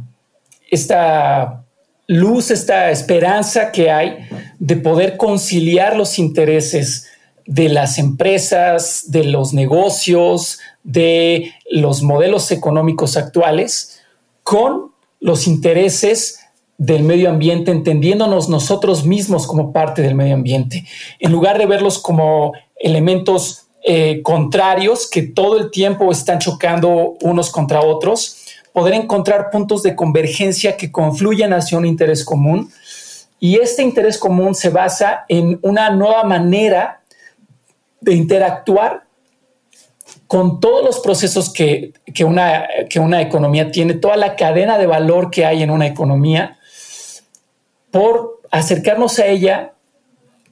esta 0.69 1.63
luz, 2.09 2.51
esta 2.51 2.91
esperanza 2.91 3.71
que 3.71 3.93
hay 3.93 4.29
de 4.59 4.77
poder 4.77 5.17
conciliar 5.17 5.97
los 5.97 6.19
intereses 6.19 7.07
de 7.47 7.69
las 7.69 7.99
empresas, 7.99 9.05
de 9.09 9.25
los 9.25 9.53
negocios, 9.53 10.59
de 10.83 11.53
los 11.71 12.03
modelos 12.03 12.51
económicos 12.51 13.17
actuales 13.17 14.01
con 14.43 14.93
los 15.21 15.47
intereses 15.47 16.41
del 16.79 17.05
medio 17.05 17.31
ambiente, 17.31 17.71
entendiéndonos 17.71 18.49
nosotros 18.49 19.05
mismos 19.05 19.47
como 19.47 19.73
parte 19.73 20.03
del 20.03 20.15
medio 20.15 20.35
ambiente, 20.35 20.85
en 21.19 21.33
lugar 21.33 21.59
de 21.59 21.67
verlos 21.67 21.99
como 21.99 22.53
elementos 22.79 23.67
eh, 23.83 24.21
contrarios 24.23 25.09
que 25.09 25.23
todo 25.23 25.59
el 25.59 25.71
tiempo 25.71 26.11
están 26.11 26.39
chocando 26.39 27.15
unos 27.23 27.51
contra 27.51 27.81
otros, 27.81 28.39
poder 28.73 28.95
encontrar 28.95 29.51
puntos 29.51 29.83
de 29.83 29.97
convergencia 29.97 30.77
que 30.77 30.93
confluyan 30.93 31.53
hacia 31.53 31.79
un 31.79 31.87
interés 31.87 32.25
común. 32.25 32.71
Y 33.39 33.57
este 33.57 33.83
interés 33.83 34.19
común 34.19 34.55
se 34.55 34.71
basa 34.71 35.25
en 35.29 35.59
una 35.63 35.91
nueva 35.91 36.25
manera 36.25 37.01
de 38.01 38.15
interactuar 38.15 39.05
con 40.27 40.61
todos 40.61 40.85
los 40.85 41.01
procesos 41.01 41.53
que, 41.53 41.93
una, 42.25 42.67
que 42.89 42.99
una 42.99 43.23
economía 43.23 43.71
tiene, 43.71 43.95
toda 43.95 44.17
la 44.17 44.37
cadena 44.37 44.79
de 44.79 44.87
valor 44.87 45.31
que 45.31 45.45
hay 45.45 45.63
en 45.63 45.71
una 45.71 45.87
economía, 45.87 46.59
por 47.91 48.41
acercarnos 48.51 49.19
a 49.19 49.27
ella 49.27 49.73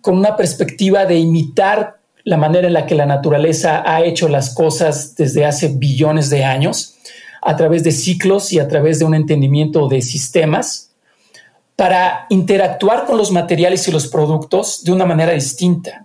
con 0.01 0.17
una 0.19 0.37
perspectiva 0.37 1.07
de 1.07 1.19
imitar 1.19 1.99
la 2.25 2.37
manera 2.37 2.67
en 2.67 2.73
la 2.73 2.87
que 2.87 2.95
la 2.95 3.07
naturaleza 3.07 3.83
ha 3.85 4.03
hecho 4.03 4.29
las 4.29 4.55
cosas 4.55 5.15
desde 5.17 5.45
hace 5.45 5.69
billones 5.69 6.31
de 6.31 6.45
años, 6.45 6.97
a 7.43 7.57
través 7.57 7.85
de 7.85 7.93
ciclos 7.93 8.53
y 8.53 8.59
a 8.59 8.69
través 8.69 8.99
de 8.99 9.05
un 9.05 9.15
entendimiento 9.15 9.89
de 9.89 10.01
sistemas, 10.01 10.91
para 11.77 12.27
interactuar 12.31 13.05
con 13.05 13.19
los 13.19 13.31
materiales 13.31 13.87
y 13.89 13.93
los 13.93 14.07
productos 14.07 14.85
de 14.85 14.93
una 14.93 15.05
manera 15.05 15.33
distinta, 15.33 16.04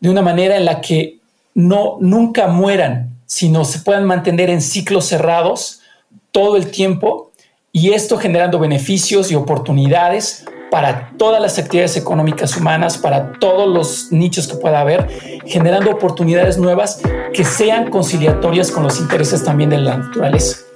de 0.00 0.10
una 0.10 0.22
manera 0.22 0.56
en 0.56 0.64
la 0.64 0.80
que 0.80 1.18
no 1.54 1.98
nunca 2.00 2.48
mueran, 2.48 3.10
sino 3.26 3.64
se 3.64 3.80
puedan 3.80 4.04
mantener 4.04 4.50
en 4.50 4.62
ciclos 4.62 5.06
cerrados 5.06 5.80
todo 6.32 6.56
el 6.56 6.70
tiempo 6.70 7.30
y 7.72 7.92
esto 7.92 8.18
generando 8.18 8.58
beneficios 8.58 9.30
y 9.30 9.34
oportunidades 9.34 10.44
para 10.70 11.12
todas 11.16 11.42
las 11.42 11.58
actividades 11.58 11.96
económicas 11.96 12.56
humanas, 12.56 12.96
para 12.98 13.32
todos 13.32 13.68
los 13.68 14.12
nichos 14.12 14.46
que 14.46 14.56
pueda 14.56 14.80
haber, 14.80 15.08
generando 15.44 15.90
oportunidades 15.90 16.58
nuevas 16.58 17.02
que 17.34 17.44
sean 17.44 17.90
conciliatorias 17.90 18.70
con 18.70 18.84
los 18.84 19.00
intereses 19.00 19.44
también 19.44 19.70
de 19.70 19.78
la 19.78 19.98
naturaleza. 19.98 20.69